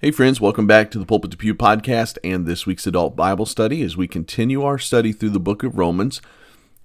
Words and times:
Hey, 0.00 0.12
friends, 0.12 0.40
welcome 0.40 0.68
back 0.68 0.92
to 0.92 0.98
the 1.00 1.04
Pulpit 1.04 1.32
to 1.32 1.36
Pew 1.36 1.56
podcast 1.56 2.18
and 2.22 2.46
this 2.46 2.64
week's 2.64 2.86
adult 2.86 3.16
Bible 3.16 3.46
study 3.46 3.82
as 3.82 3.96
we 3.96 4.06
continue 4.06 4.62
our 4.62 4.78
study 4.78 5.12
through 5.12 5.30
the 5.30 5.40
book 5.40 5.64
of 5.64 5.76
Romans. 5.76 6.22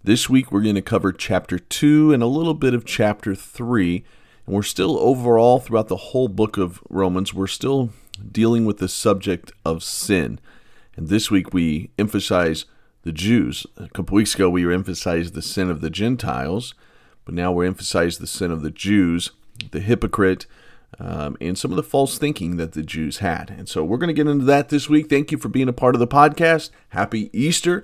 This 0.03 0.31
week 0.31 0.51
we're 0.51 0.63
going 0.63 0.73
to 0.73 0.81
cover 0.81 1.11
chapter 1.11 1.59
2 1.59 2.11
and 2.11 2.23
a 2.23 2.25
little 2.25 2.55
bit 2.55 2.73
of 2.73 2.85
chapter 2.85 3.35
3. 3.35 4.03
And 4.47 4.55
we're 4.55 4.63
still 4.63 4.97
overall 4.97 5.59
throughout 5.59 5.89
the 5.89 5.95
whole 5.95 6.27
book 6.27 6.57
of 6.57 6.81
Romans, 6.89 7.35
we're 7.35 7.45
still 7.45 7.91
dealing 8.31 8.65
with 8.65 8.79
the 8.79 8.89
subject 8.89 9.51
of 9.63 9.83
sin. 9.83 10.39
And 10.95 11.07
this 11.07 11.29
week 11.29 11.53
we 11.53 11.91
emphasize 11.99 12.65
the 13.03 13.11
Jews. 13.11 13.67
A 13.77 13.89
couple 13.89 14.15
weeks 14.15 14.33
ago 14.33 14.49
we 14.49 14.73
emphasized 14.73 15.35
the 15.35 15.43
sin 15.43 15.69
of 15.69 15.81
the 15.81 15.91
Gentiles, 15.91 16.73
but 17.25 17.35
now 17.35 17.51
we're 17.51 17.65
emphasizing 17.65 18.21
the 18.21 18.27
sin 18.27 18.49
of 18.49 18.63
the 18.63 18.71
Jews, 18.71 19.29
the 19.69 19.81
hypocrite 19.81 20.47
um, 20.99 21.37
and 21.41 21.57
some 21.57 21.71
of 21.71 21.77
the 21.77 21.83
false 21.83 22.17
thinking 22.17 22.57
that 22.57 22.73
the 22.73 22.83
Jews 22.83 23.17
had. 23.17 23.49
And 23.49 23.67
so 23.67 23.83
we're 23.83 23.97
going 23.97 24.07
to 24.07 24.13
get 24.13 24.27
into 24.27 24.45
that 24.45 24.69
this 24.69 24.89
week. 24.89 25.09
Thank 25.09 25.31
you 25.31 25.37
for 25.37 25.49
being 25.49 25.69
a 25.69 25.73
part 25.73 25.95
of 25.95 25.99
the 25.99 26.07
podcast. 26.07 26.69
Happy 26.89 27.29
Easter. 27.33 27.83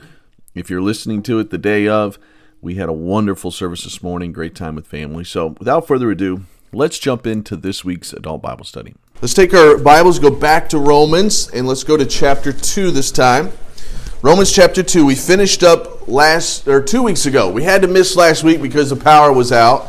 If 0.55 0.70
you're 0.70 0.81
listening 0.81 1.23
to 1.23 1.40
it 1.40 1.50
the 1.50 1.58
day 1.58 1.88
of, 1.88 2.17
we 2.62 2.76
had 2.76 2.90
a 2.90 2.94
wonderful 2.94 3.52
service 3.52 3.84
this 3.84 4.03
morning, 4.03 4.34
great 4.34 4.55
time 4.55 4.76
with 4.76 4.88
family. 4.88 5.23
So 5.23 5.55
without 5.59 5.88
further 5.88 6.12
ado, 6.12 6.44
let's 6.73 7.00
jump 7.00 7.26
into 7.26 7.55
this 7.55 7.86
week's 7.86 8.12
adult 8.14 8.41
Bible 8.41 8.66
study. 8.66 8.95
Let's 9.22 9.34
take 9.34 9.53
our 9.53 9.78
Bibles, 9.78 10.20
go 10.20 10.31
back 10.31 10.70
to 10.70 10.80
Romans, 10.80 11.50
and 11.50 11.67
let's 11.67 11.84
go 11.84 11.98
to 11.98 12.05
chapter 12.05 12.52
2 12.52 12.91
this 12.91 13.12
time. 13.12 13.52
Romans 14.22 14.52
chapter 14.52 14.84
2. 14.84 15.05
We 15.05 15.16
finished 15.16 15.64
up 15.64 16.08
last 16.08 16.67
or 16.67 16.81
2 16.81 17.03
weeks 17.03 17.26
ago. 17.26 17.50
We 17.50 17.64
had 17.64 17.81
to 17.84 17.88
miss 17.88 18.16
last 18.17 18.44
week 18.44 18.62
because 18.62 18.89
the 18.89 18.95
power 18.98 19.31
was 19.31 19.52
out. 19.52 19.88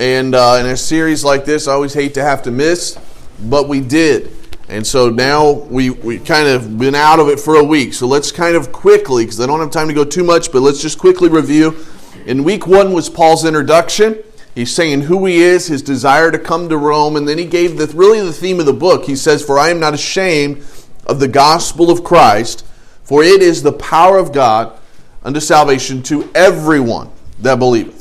And 0.00 0.34
uh, 0.34 0.58
in 0.60 0.66
a 0.66 0.76
series 0.76 1.24
like 1.24 1.44
this, 1.44 1.66
I 1.66 1.72
always 1.72 1.94
hate 1.94 2.14
to 2.14 2.22
have 2.22 2.42
to 2.44 2.52
miss, 2.52 2.98
but 3.40 3.68
we 3.68 3.80
did. 3.80 4.32
And 4.68 4.86
so 4.86 5.08
now 5.08 5.50
we, 5.50 5.90
we 5.90 6.18
kind 6.18 6.46
of 6.46 6.78
been 6.78 6.94
out 6.94 7.18
of 7.18 7.28
it 7.28 7.40
for 7.40 7.56
a 7.56 7.64
week. 7.64 7.94
So 7.94 8.06
let's 8.06 8.30
kind 8.30 8.54
of 8.54 8.70
quickly, 8.70 9.24
because 9.24 9.40
I 9.40 9.46
don't 9.46 9.60
have 9.60 9.70
time 9.70 9.88
to 9.88 9.94
go 9.94 10.04
too 10.04 10.22
much, 10.22 10.52
but 10.52 10.60
let's 10.60 10.80
just 10.80 10.98
quickly 10.98 11.28
review. 11.28 11.74
In 12.26 12.44
week 12.44 12.66
one 12.66 12.92
was 12.92 13.08
Paul's 13.08 13.44
introduction. 13.44 14.22
He's 14.54 14.72
saying 14.74 15.02
who 15.02 15.24
he 15.24 15.38
is, 15.38 15.66
his 15.66 15.82
desire 15.82 16.30
to 16.30 16.38
come 16.38 16.68
to 16.68 16.76
Rome, 16.76 17.16
and 17.16 17.26
then 17.26 17.38
he 17.38 17.44
gave 17.44 17.78
the, 17.78 17.86
really 17.88 18.20
the 18.20 18.32
theme 18.32 18.60
of 18.60 18.66
the 18.66 18.72
book. 18.72 19.04
He 19.04 19.16
says, 19.16 19.42
For 19.42 19.58
I 19.58 19.70
am 19.70 19.80
not 19.80 19.94
ashamed 19.94 20.64
of 21.06 21.18
the 21.18 21.28
gospel 21.28 21.90
of 21.90 22.04
Christ, 22.04 22.64
for 23.02 23.22
it 23.22 23.40
is 23.40 23.62
the 23.62 23.72
power 23.72 24.18
of 24.18 24.32
God 24.32 24.78
unto 25.24 25.40
salvation 25.40 26.02
to 26.04 26.30
everyone 26.34 27.10
that 27.40 27.58
believeth. 27.58 27.97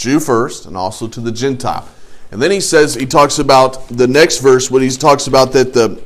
Jew 0.00 0.18
first, 0.18 0.64
and 0.64 0.78
also 0.78 1.06
to 1.06 1.20
the 1.20 1.30
Gentile. 1.30 1.86
And 2.32 2.40
then 2.40 2.50
he 2.50 2.60
says, 2.60 2.94
he 2.94 3.04
talks 3.04 3.38
about 3.38 3.86
the 3.88 4.06
next 4.06 4.38
verse 4.38 4.70
when 4.70 4.82
he 4.82 4.88
talks 4.88 5.26
about 5.26 5.52
that 5.52 5.74
the, 5.74 6.02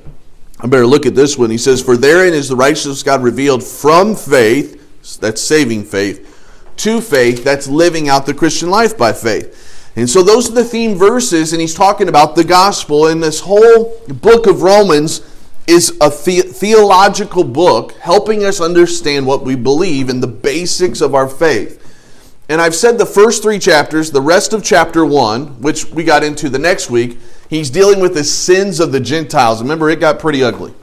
I 0.59 0.67
better 0.67 0.87
look 0.87 1.07
at 1.07 1.15
this 1.15 1.39
one. 1.39 1.49
He 1.49 1.59
says, 1.59 1.81
For 1.81 1.97
therein 1.97 2.35
is 2.35 2.49
the 2.49 2.57
righteousness 2.57 3.05
God 3.05 3.23
revealed 3.23 3.63
from 3.63 4.17
faith, 4.17 5.21
that's 5.21 5.41
saving 5.41 5.85
faith, 5.85 6.73
to 6.79 7.01
faith, 7.01 7.45
that's 7.45 7.69
living 7.69 8.09
out 8.09 8.27
the 8.27 8.35
Christian 8.35 8.69
life 8.69 8.99
by 8.99 9.13
faith. 9.13 9.93
And 9.95 10.11
so 10.11 10.25
those 10.25 10.51
are 10.51 10.55
the 10.55 10.65
theme 10.65 10.97
verses, 10.97 11.53
and 11.53 11.61
he's 11.61 11.75
talking 11.75 12.09
about 12.09 12.35
the 12.35 12.43
gospel. 12.43 13.07
And 13.07 13.23
this 13.23 13.39
whole 13.39 13.97
book 14.09 14.49
of 14.49 14.63
Romans 14.63 15.21
is 15.69 15.91
a 16.01 16.11
the- 16.11 16.43
theological 16.43 17.45
book 17.45 17.93
helping 17.93 18.45
us 18.45 18.61
understand 18.61 19.25
what 19.25 19.45
we 19.45 19.55
believe 19.55 20.09
and 20.09 20.21
the 20.21 20.27
basics 20.27 21.01
of 21.01 21.15
our 21.15 21.29
faith. 21.29 21.81
And 22.49 22.61
I've 22.61 22.75
said 22.75 22.99
the 22.99 23.07
first 23.07 23.43
three 23.43 23.59
chapters, 23.59 24.11
the 24.11 24.21
rest 24.21 24.53
of 24.53 24.63
chapter 24.63 25.05
one, 25.05 25.61
which 25.63 25.87
we 25.87 26.05
got 26.05 26.23
into 26.23 26.49
the 26.49 26.59
next 26.59 26.91
week, 26.91 27.19
he's 27.49 27.71
dealing 27.71 28.01
with 28.01 28.15
the 28.15 28.25
sins 28.25 28.81
of 28.81 28.93
the 28.93 29.01
Gentiles. 29.01 29.63
Remember, 29.63 29.89
it 29.89 30.01
got 30.01 30.19
pretty 30.19 30.45
ugly. 30.45 30.75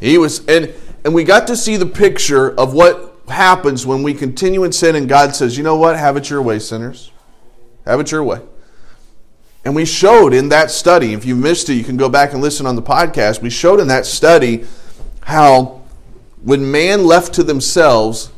He 0.00 0.16
was, 0.16 0.46
and 0.46 0.72
and 1.04 1.14
we 1.14 1.24
got 1.24 1.46
to 1.46 1.56
see 1.56 1.76
the 1.76 1.86
picture 1.86 2.58
of 2.58 2.74
what 2.74 3.14
happens 3.28 3.86
when 3.86 4.02
we 4.02 4.14
continue 4.14 4.64
in 4.64 4.72
sin 4.72 4.96
and 4.96 5.08
God 5.08 5.34
says, 5.34 5.56
you 5.56 5.62
know 5.62 5.76
what, 5.76 5.96
have 5.96 6.16
it 6.16 6.28
your 6.28 6.42
way, 6.42 6.58
sinners. 6.58 7.12
Have 7.84 8.00
it 8.00 8.10
your 8.10 8.24
way. 8.24 8.40
And 9.64 9.74
we 9.74 9.84
showed 9.84 10.32
in 10.32 10.48
that 10.50 10.70
study, 10.70 11.12
if 11.12 11.24
you 11.24 11.36
missed 11.36 11.68
it, 11.68 11.74
you 11.74 11.84
can 11.84 11.96
go 11.96 12.08
back 12.08 12.32
and 12.32 12.40
listen 12.40 12.66
on 12.66 12.76
the 12.76 12.82
podcast. 12.82 13.42
We 13.42 13.50
showed 13.50 13.80
in 13.80 13.88
that 13.88 14.06
study 14.06 14.66
how 15.20 15.82
when 16.42 16.70
man 16.70 17.04
left 17.04 17.34
to 17.34 17.42
themselves, 17.42 18.30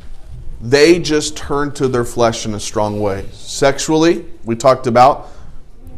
they 0.60 0.98
just 0.98 1.37
turn 1.37 1.72
to 1.72 1.88
their 1.88 2.04
flesh 2.04 2.44
in 2.44 2.54
a 2.54 2.60
strong 2.60 3.00
way. 3.00 3.26
Sexually, 3.32 4.26
we 4.44 4.56
talked 4.56 4.87
about. 4.87 5.28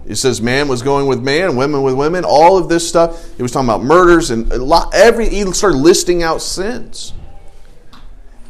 It 0.06 0.16
says 0.16 0.40
man 0.40 0.68
was 0.68 0.82
going 0.82 1.06
with 1.06 1.22
man, 1.22 1.56
women 1.56 1.82
with 1.82 1.94
women, 1.94 2.24
all 2.24 2.58
of 2.58 2.68
this 2.68 2.88
stuff. 2.88 3.36
He 3.36 3.42
was 3.42 3.52
talking 3.52 3.68
about 3.68 3.82
murders 3.82 4.30
and 4.30 4.52
a 4.52 4.58
lot, 4.58 4.94
every. 4.94 5.28
He 5.28 5.50
started 5.52 5.78
listing 5.78 6.22
out 6.22 6.42
sins. 6.42 7.12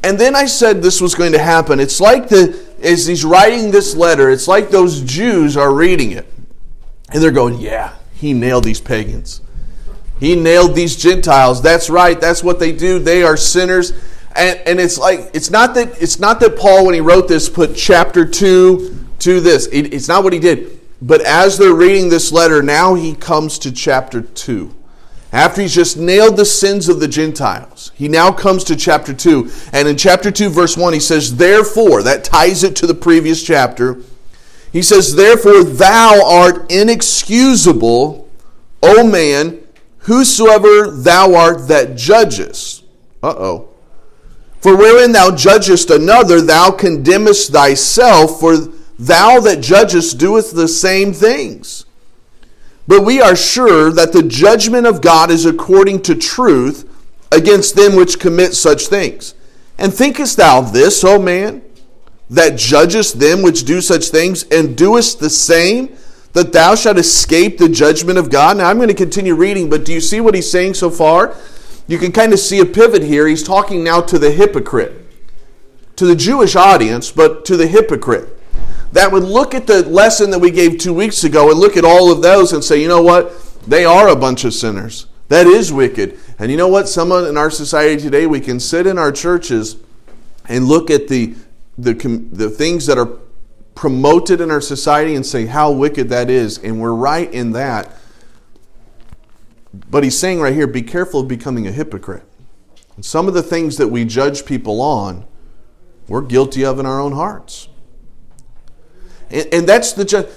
And 0.02 0.18
then 0.18 0.34
I 0.34 0.46
said 0.46 0.82
this 0.82 1.00
was 1.00 1.14
going 1.14 1.32
to 1.32 1.38
happen. 1.38 1.78
It's 1.78 2.00
like 2.00 2.28
the 2.28 2.58
as 2.82 3.06
he's 3.06 3.24
writing 3.24 3.70
this 3.70 3.94
letter, 3.94 4.30
it's 4.30 4.48
like 4.48 4.70
those 4.70 5.02
Jews 5.02 5.56
are 5.56 5.72
reading 5.72 6.12
it, 6.12 6.26
and 7.10 7.22
they're 7.22 7.30
going, 7.30 7.58
"Yeah, 7.58 7.94
he 8.14 8.32
nailed 8.32 8.64
these 8.64 8.80
pagans. 8.80 9.40
He 10.18 10.36
nailed 10.36 10.74
these 10.74 10.96
Gentiles. 10.96 11.62
That's 11.62 11.88
right. 11.90 12.20
That's 12.20 12.42
what 12.42 12.58
they 12.58 12.72
do. 12.72 12.98
They 12.98 13.22
are 13.22 13.36
sinners." 13.36 13.92
And, 14.34 14.60
and 14.66 14.81
it's 14.81 14.98
like 14.98 15.31
it's 15.34 15.50
not 15.50 15.75
that 15.75 16.00
it's 16.00 16.19
not 16.19 16.41
that 16.41 16.56
Paul 16.56 16.87
when 16.87 16.94
he 16.94 17.00
wrote 17.00 17.28
this 17.28 17.48
put 17.48 17.76
chapter 17.76 18.25
two 18.25 19.06
to 19.20 19.41
this. 19.41 19.66
It, 19.66 19.93
it's 19.93 20.09
not 20.09 20.25
what 20.25 20.32
he 20.32 20.38
did. 20.38 20.81
But 21.00 21.20
as 21.22 21.59
they're 21.59 21.75
reading 21.75 22.09
this 22.09 22.31
letter, 22.32 22.62
now 22.62 22.94
he 22.94 23.15
comes 23.15 23.59
to 23.60 23.72
chapter 23.72 24.22
two. 24.22 24.75
After 25.32 25.62
he's 25.62 25.75
just 25.75 25.97
nailed 25.97 26.37
the 26.37 26.44
sins 26.44 26.91
of 26.91 27.00
the 27.00 27.09
Gentiles, 27.09 27.91
he 27.94 28.06
now 28.06 28.32
comes 28.32 28.65
to 28.65 28.76
chapter 28.76 29.15
2. 29.15 29.50
And 29.72 29.88
in 29.88 29.97
chapter 29.97 30.31
2, 30.31 30.50
verse 30.50 30.76
1, 30.76 30.93
he 30.93 31.00
says, 31.00 31.37
Therefore, 31.37 32.03
that 32.03 32.22
ties 32.22 32.62
it 32.62 32.76
to 32.76 32.87
the 32.87 32.94
previous 32.94 33.43
chapter. 33.43 34.03
He 34.72 34.82
says, 34.82 35.14
Therefore, 35.14 35.64
thou 35.64 36.20
art 36.22 36.70
inexcusable, 36.70 38.28
O 38.82 39.06
man, 39.06 39.60
whosoever 40.00 40.91
thou 40.91 41.34
art 41.34 41.66
that 41.69 41.97
judgest. 41.97 42.84
Uh 43.22 43.34
oh. 43.34 43.69
For 44.62 44.76
wherein 44.76 45.10
thou 45.10 45.34
judgest 45.34 45.90
another, 45.90 46.40
thou 46.40 46.70
condemnest 46.70 47.52
thyself, 47.52 48.38
for 48.38 48.56
thou 48.96 49.40
that 49.40 49.60
judgest 49.60 50.18
doeth 50.18 50.52
the 50.52 50.68
same 50.68 51.12
things. 51.12 51.84
But 52.86 53.04
we 53.04 53.20
are 53.20 53.34
sure 53.34 53.90
that 53.90 54.12
the 54.12 54.22
judgment 54.22 54.86
of 54.86 55.00
God 55.00 55.32
is 55.32 55.46
according 55.46 56.02
to 56.02 56.14
truth 56.14 56.88
against 57.32 57.74
them 57.74 57.96
which 57.96 58.20
commit 58.20 58.54
such 58.54 58.86
things. 58.86 59.34
And 59.78 59.92
thinkest 59.92 60.36
thou 60.36 60.60
this, 60.60 61.02
O 61.02 61.18
man, 61.18 61.62
that 62.30 62.56
judgest 62.56 63.18
them 63.18 63.42
which 63.42 63.64
do 63.64 63.80
such 63.80 64.10
things, 64.10 64.44
and 64.44 64.76
doest 64.76 65.18
the 65.18 65.30
same, 65.30 65.96
that 66.34 66.52
thou 66.52 66.76
shalt 66.76 66.98
escape 66.98 67.58
the 67.58 67.68
judgment 67.68 68.16
of 68.16 68.30
God? 68.30 68.58
Now 68.58 68.70
I'm 68.70 68.76
going 68.76 68.88
to 68.88 68.94
continue 68.94 69.34
reading, 69.34 69.68
but 69.68 69.84
do 69.84 69.92
you 69.92 70.00
see 70.00 70.20
what 70.20 70.34
he's 70.34 70.50
saying 70.50 70.74
so 70.74 70.88
far? 70.88 71.34
You 71.87 71.98
can 71.98 72.12
kind 72.12 72.32
of 72.32 72.38
see 72.38 72.60
a 72.60 72.66
pivot 72.66 73.03
here. 73.03 73.26
He's 73.26 73.43
talking 73.43 73.82
now 73.84 74.00
to 74.03 74.19
the 74.19 74.31
hypocrite, 74.31 75.06
to 75.97 76.06
the 76.06 76.16
Jewish 76.16 76.56
audience, 76.56 77.10
but 77.10 77.44
to 77.47 77.56
the 77.56 77.66
hypocrite. 77.66 78.38
That 78.93 79.10
would 79.10 79.25
look 79.25 79.54
at 79.54 79.66
the 79.66 79.88
lesson 79.88 80.31
that 80.31 80.38
we 80.38 80.50
gave 80.50 80.78
two 80.78 80.93
weeks 80.93 81.25
ago 81.25 81.50
and 81.50 81.59
look 81.59 81.76
at 81.76 81.84
all 81.84 82.12
of 82.12 82.22
those 82.22 82.53
and 82.53 82.62
say, 82.62 82.81
you 82.81 82.88
know 82.88 83.03
what? 83.03 83.32
They 83.66 83.84
are 83.84 84.09
a 84.09 84.16
bunch 84.16 84.44
of 84.44 84.53
sinners. 84.53 85.06
That 85.28 85.47
is 85.47 85.72
wicked. 85.72 86.19
And 86.38 86.50
you 86.50 86.59
know 86.59 86.69
what? 86.69 86.88
Someone 86.88 87.26
in 87.26 87.38
our 87.38 87.50
society 87.50 88.00
today, 88.00 88.26
we 88.26 88.41
can 88.41 88.60
sit 88.60 88.87
in 88.87 88.99
our 88.99 89.10
churches 89.10 89.76
and 90.47 90.66
look 90.66 90.91
at 90.91 91.09
the, 91.09 91.34
the, 91.78 91.94
the 92.32 92.50
things 92.50 92.87
that 92.87 92.99
are 92.99 93.09
promoted 93.75 94.43
in 94.43 94.50
our 94.50 94.60
society 94.60 95.14
and 95.14 95.25
say 95.25 95.47
how 95.47 95.70
wicked 95.70 96.10
that 96.10 96.28
is. 96.28 96.59
And 96.59 96.81
we're 96.81 96.93
right 96.93 97.32
in 97.32 97.53
that. 97.53 97.97
But 99.72 100.04
he's 100.04 100.18
saying 100.18 100.40
right 100.40 100.54
here 100.54 100.66
be 100.66 100.82
careful 100.82 101.20
of 101.20 101.28
becoming 101.28 101.66
a 101.66 101.72
hypocrite. 101.72 102.24
And 102.96 103.04
some 103.04 103.28
of 103.28 103.34
the 103.34 103.42
things 103.42 103.78
that 103.78 103.88
we 103.88 104.04
judge 104.04 104.44
people 104.44 104.80
on, 104.80 105.24
we're 106.08 106.20
guilty 106.20 106.64
of 106.64 106.78
in 106.78 106.86
our 106.86 107.00
own 107.00 107.12
hearts. 107.12 107.69
And, 109.30 109.48
and 109.52 109.69
that's 109.69 109.92
the 109.94 110.04
ju- 110.04 110.28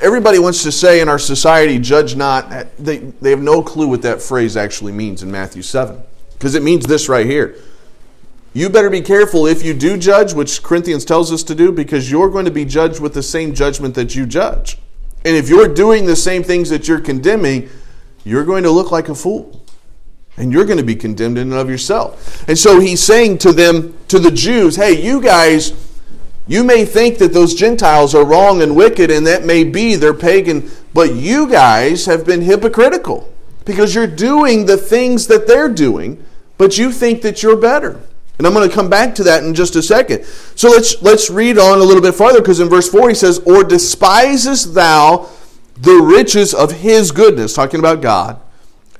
everybody 0.00 0.38
wants 0.38 0.62
to 0.62 0.72
say 0.72 1.00
in 1.00 1.08
our 1.08 1.18
society, 1.18 1.78
judge 1.78 2.16
not. 2.16 2.66
They, 2.78 2.98
they 2.98 3.30
have 3.30 3.42
no 3.42 3.62
clue 3.62 3.88
what 3.88 4.02
that 4.02 4.22
phrase 4.22 4.56
actually 4.56 4.92
means 4.92 5.22
in 5.22 5.30
Matthew 5.30 5.62
7. 5.62 6.02
Because 6.32 6.54
it 6.54 6.62
means 6.62 6.86
this 6.86 7.08
right 7.08 7.26
here. 7.26 7.56
You 8.54 8.68
better 8.68 8.90
be 8.90 9.00
careful 9.00 9.46
if 9.46 9.64
you 9.64 9.72
do 9.72 9.96
judge, 9.96 10.34
which 10.34 10.62
Corinthians 10.62 11.04
tells 11.04 11.32
us 11.32 11.42
to 11.44 11.54
do, 11.54 11.72
because 11.72 12.10
you're 12.10 12.28
going 12.28 12.44
to 12.44 12.50
be 12.50 12.64
judged 12.64 13.00
with 13.00 13.14
the 13.14 13.22
same 13.22 13.54
judgment 13.54 13.94
that 13.94 14.14
you 14.14 14.26
judge. 14.26 14.78
And 15.24 15.36
if 15.36 15.48
you're 15.48 15.68
doing 15.68 16.04
the 16.04 16.16
same 16.16 16.42
things 16.42 16.68
that 16.70 16.88
you're 16.88 17.00
condemning, 17.00 17.70
you're 18.24 18.44
going 18.44 18.62
to 18.62 18.70
look 18.70 18.90
like 18.90 19.08
a 19.08 19.14
fool. 19.14 19.64
And 20.36 20.50
you're 20.50 20.64
going 20.64 20.78
to 20.78 20.84
be 20.84 20.94
condemned 20.94 21.36
in 21.36 21.52
and 21.52 21.60
of 21.60 21.68
yourself. 21.68 22.48
And 22.48 22.58
so 22.58 22.80
he's 22.80 23.02
saying 23.02 23.38
to 23.38 23.52
them, 23.52 23.94
to 24.08 24.18
the 24.18 24.30
Jews, 24.30 24.76
hey, 24.76 24.92
you 24.92 25.20
guys, 25.20 25.74
you 26.46 26.64
may 26.64 26.86
think 26.86 27.18
that 27.18 27.34
those 27.34 27.54
Gentiles 27.54 28.14
are 28.14 28.24
wrong 28.24 28.62
and 28.62 28.74
wicked, 28.74 29.10
and 29.10 29.26
that 29.26 29.44
may 29.44 29.62
be 29.62 29.94
they're 29.94 30.14
pagan, 30.14 30.70
but 30.94 31.14
you 31.14 31.46
guys 31.48 32.06
have 32.06 32.24
been 32.24 32.40
hypocritical. 32.40 33.28
because 33.64 33.94
you're 33.94 34.06
doing 34.06 34.66
the 34.66 34.76
things 34.76 35.26
that 35.28 35.46
they're 35.46 35.68
doing, 35.68 36.24
but 36.58 36.78
you 36.78 36.92
think 36.92 37.22
that 37.22 37.42
you're 37.42 37.56
better. 37.56 38.00
And 38.38 38.46
I'm 38.46 38.54
going 38.54 38.68
to 38.68 38.74
come 38.74 38.90
back 38.90 39.14
to 39.16 39.24
that 39.24 39.44
in 39.44 39.54
just 39.54 39.76
a 39.76 39.82
second. 39.82 40.24
So 40.56 40.68
let's 40.68 41.00
let's 41.02 41.30
read 41.30 41.58
on 41.58 41.78
a 41.78 41.82
little 41.84 42.02
bit 42.02 42.14
farther 42.14 42.40
because 42.40 42.60
in 42.60 42.68
verse 42.68 42.88
4 42.88 43.10
he 43.10 43.14
says, 43.14 43.38
"Or 43.40 43.62
despisest 43.62 44.74
thou 44.74 45.28
the 45.82 46.00
riches 46.00 46.54
of 46.54 46.70
his 46.72 47.10
goodness, 47.10 47.54
talking 47.54 47.80
about 47.80 48.00
God, 48.00 48.40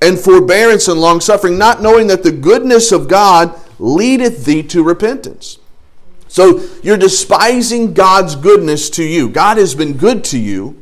and 0.01 0.19
forbearance 0.19 0.89
and 0.89 1.01
long 1.01 1.21
suffering, 1.21 1.57
not 1.57 1.81
knowing 1.81 2.09
that 2.09 2.25
the 2.25 2.33
goodness 2.33 2.93
of 2.93 3.09
God 3.09 3.55
leadeth 3.79 4.45
thee 4.45 4.63
to 4.65 4.83
repentance." 4.83 5.59
So 6.29 6.61
you're 6.83 6.97
despising 6.97 7.95
God's 7.95 8.35
goodness 8.35 8.91
to 8.91 9.05
you. 9.05 9.29
God 9.29 9.59
has 9.59 9.75
been 9.75 9.93
good 9.93 10.25
to 10.25 10.39
you, 10.39 10.77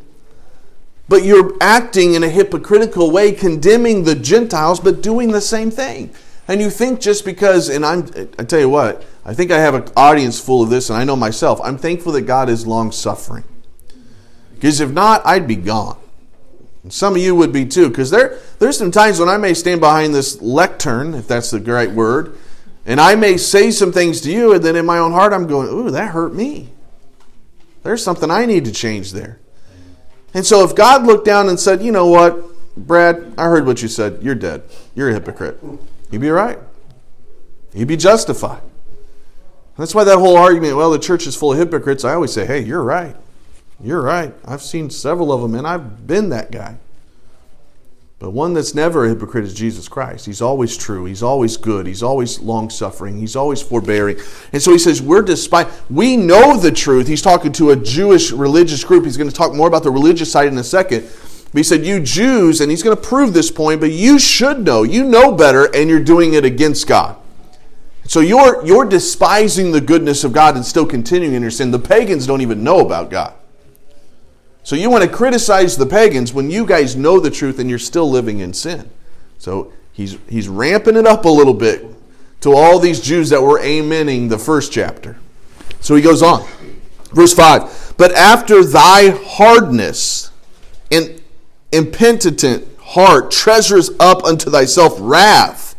but 1.09 1.25
you're 1.25 1.55
acting 1.61 2.15
in 2.15 2.23
a 2.23 2.29
hypocritical 2.29 3.11
way, 3.11 3.33
condemning 3.33 4.05
the 4.05 4.15
Gentiles, 4.15 4.81
but 4.81 5.03
doing 5.03 5.33
the 5.33 5.41
same 5.41 5.71
thing. 5.71 6.11
And 6.47 6.61
you 6.61 6.71
think 6.71 7.01
just 7.01 7.25
because, 7.25 7.69
and 7.69 7.85
I'm, 7.85 8.09
I 8.39 8.45
tell 8.45 8.61
you 8.61 8.69
what, 8.69 9.05
I 9.25 9.35
think 9.35 9.51
I 9.51 9.59
have 9.59 9.75
an 9.75 9.85
audience 9.97 10.41
full 10.41 10.63
of 10.63 10.71
this, 10.71 10.89
and 10.89 10.99
I 10.99 11.05
know 11.05 11.17
myself, 11.17 11.61
I'm 11.63 11.79
thankful 11.79 12.13
that 12.13 12.23
God 12.23 12.49
is 12.49 12.67
long 12.67 12.91
suffering. 12.91 13.45
Because 14.61 14.83
if 14.83 14.91
not, 14.91 15.25
I'd 15.25 15.49
be 15.49 15.57
gone. 15.57 15.97
And 16.83 16.93
some 16.93 17.15
of 17.15 17.23
you 17.23 17.35
would 17.35 17.51
be 17.51 17.65
too, 17.65 17.89
because 17.89 18.11
there, 18.11 18.39
there's 18.59 18.77
some 18.77 18.91
times 18.91 19.19
when 19.19 19.31
I 19.31 19.39
may 19.39 19.55
stand 19.55 19.81
behind 19.81 20.15
this 20.15 20.43
lectern, 20.43 21.15
if 21.15 21.27
that's 21.27 21.51
the 21.51 21.61
right 21.61 21.91
word, 21.91 22.37
and 22.85 23.01
I 23.01 23.15
may 23.15 23.39
say 23.39 23.71
some 23.71 23.91
things 23.91 24.21
to 24.21 24.31
you, 24.31 24.53
and 24.53 24.63
then 24.63 24.77
in 24.77 24.85
my 24.85 24.99
own 24.99 25.13
heart, 25.13 25.33
I'm 25.33 25.47
going, 25.47 25.69
ooh, 25.69 25.91
that 25.91 26.11
hurt 26.11 26.35
me. 26.35 26.69
There's 27.83 28.05
something 28.05 28.31
I 28.31 28.45
need 28.45 28.67
to 28.67 28.73
change 28.73 29.13
there. 29.13 29.41
And 30.35 30.45
so 30.45 30.63
if 30.63 30.75
God 30.75 31.07
looked 31.07 31.25
down 31.25 31.49
and 31.49 31.59
said, 31.59 31.81
you 31.81 31.91
know 31.91 32.07
what, 32.07 32.39
Brad, 32.77 33.33
I 33.39 33.45
heard 33.45 33.65
what 33.65 33.81
you 33.81 33.89
said. 33.89 34.23
You're 34.23 34.35
dead. 34.35 34.63
You're 34.95 35.09
a 35.09 35.15
hypocrite. 35.15 35.59
He'd 36.11 36.21
be 36.21 36.29
right. 36.29 36.59
He'd 37.73 37.89
be 37.89 37.97
justified. 37.97 38.63
That's 39.79 39.95
why 39.95 40.05
that 40.05 40.19
whole 40.19 40.37
argument, 40.37 40.77
well, 40.77 40.91
the 40.91 40.99
church 40.99 41.27
is 41.27 41.35
full 41.35 41.53
of 41.53 41.59
hypocrites, 41.59 42.05
I 42.05 42.13
always 42.13 42.33
say, 42.33 42.45
hey, 42.45 42.61
you're 42.61 42.83
right. 42.83 43.17
You're 43.83 44.03
right. 44.03 44.35
I've 44.45 44.63
seen 44.63 44.91
several 44.91 45.33
of 45.33 45.41
them, 45.41 45.55
and 45.55 45.67
I've 45.67 46.07
been 46.07 46.29
that 46.31 46.51
guy. 46.51 46.77
But 48.21 48.33
one 48.33 48.53
that's 48.53 48.75
never 48.75 49.07
a 49.07 49.09
hypocrite 49.09 49.45
is 49.45 49.55
Jesus 49.55 49.89
Christ. 49.89 50.27
He's 50.27 50.43
always 50.43 50.77
true. 50.77 51.07
He's 51.07 51.23
always 51.23 51.57
good. 51.57 51.87
He's 51.87 52.03
always 52.03 52.39
long 52.39 52.69
suffering. 52.69 53.19
He's 53.19 53.35
always 53.35 53.63
forbearing. 53.63 54.19
And 54.53 54.61
so 54.61 54.73
he 54.73 54.79
says, 54.79 55.01
We're 55.01 55.23
despite, 55.23 55.69
we 55.89 56.19
know 56.19 56.59
the 56.59 56.71
truth. 56.71 57.09
He's 57.09 57.23
talking 57.23 57.51
to 57.53 57.71
a 57.71 57.77
Jewish 57.77 58.31
religious 58.31 58.85
group. 58.85 59.07
He's 59.07 59.17
going 59.17 59.31
to 59.31 59.35
talk 59.35 59.55
more 59.55 59.69
about 59.69 59.85
the 59.85 59.91
religious 59.91 60.31
side 60.31 60.49
in 60.49 60.59
a 60.59 60.65
second. 60.65 61.05
But 61.53 61.59
he 61.59 61.63
said, 61.63 61.87
You 61.87 61.99
Jews, 61.99 62.61
and 62.61 62.71
he's 62.71 62.83
going 62.83 62.95
to 62.95 63.03
prove 63.03 63.33
this 63.33 63.51
point, 63.51 63.81
but 63.81 63.91
you 63.91 64.19
should 64.19 64.67
know. 64.67 64.83
You 64.83 65.05
know 65.05 65.33
better, 65.33 65.75
and 65.75 65.89
you're 65.89 66.05
doing 66.05 66.35
it 66.35 66.45
against 66.45 66.87
God. 66.87 67.17
So 68.05 68.21
you're, 68.21 68.67
you're 68.67 68.85
despising 68.85 69.73
the 69.73 69.81
goodness 69.81 70.25
of 70.25 70.35
God 70.35 70.57
and 70.57 70.65
still 70.65 70.85
continuing 70.85 71.33
in 71.33 71.41
your 71.41 71.51
sin. 71.51 71.71
The 71.71 71.79
pagans 71.79 72.27
don't 72.27 72.43
even 72.43 72.63
know 72.63 72.81
about 72.81 73.09
God. 73.09 73.33
So 74.71 74.77
you 74.77 74.89
want 74.89 75.03
to 75.03 75.11
criticize 75.11 75.77
the 75.77 75.85
pagans 75.85 76.33
when 76.33 76.49
you 76.49 76.65
guys 76.65 76.95
know 76.95 77.19
the 77.19 77.29
truth 77.29 77.59
and 77.59 77.69
you're 77.69 77.77
still 77.77 78.09
living 78.09 78.39
in 78.39 78.53
sin. 78.55 78.89
So 79.37 79.73
he's 79.91 80.17
he's 80.29 80.47
ramping 80.47 80.95
it 80.95 81.09
up 81.09 81.25
a 81.25 81.29
little 81.29 81.55
bit 81.55 81.85
to 82.43 82.53
all 82.53 82.79
these 82.79 83.01
Jews 83.01 83.31
that 83.31 83.43
were 83.43 83.59
amening 83.59 84.29
the 84.29 84.39
first 84.39 84.71
chapter. 84.71 85.19
So 85.81 85.97
he 85.97 86.03
goes 86.03 86.23
on. 86.23 86.49
Verse 87.13 87.35
5. 87.35 87.95
But 87.97 88.13
after 88.13 88.63
thy 88.63 89.09
hardness 89.09 90.31
and 90.93 91.21
impenitent 91.73 92.69
heart 92.79 93.33
treasures 93.33 93.91
up 93.99 94.23
unto 94.23 94.53
thyself 94.53 94.97
wrath 95.01 95.75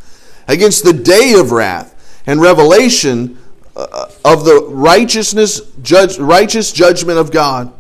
against 0.50 0.84
the 0.84 0.92
day 0.92 1.36
of 1.40 1.54
wrath 1.54 2.22
and 2.28 2.42
revelation 2.42 3.38
uh, 3.74 4.12
of 4.26 4.44
the 4.44 4.66
righteousness 4.68 5.62
judge, 5.82 6.20
righteous 6.20 6.74
judgment 6.74 7.18
of 7.18 7.32
God 7.32 7.72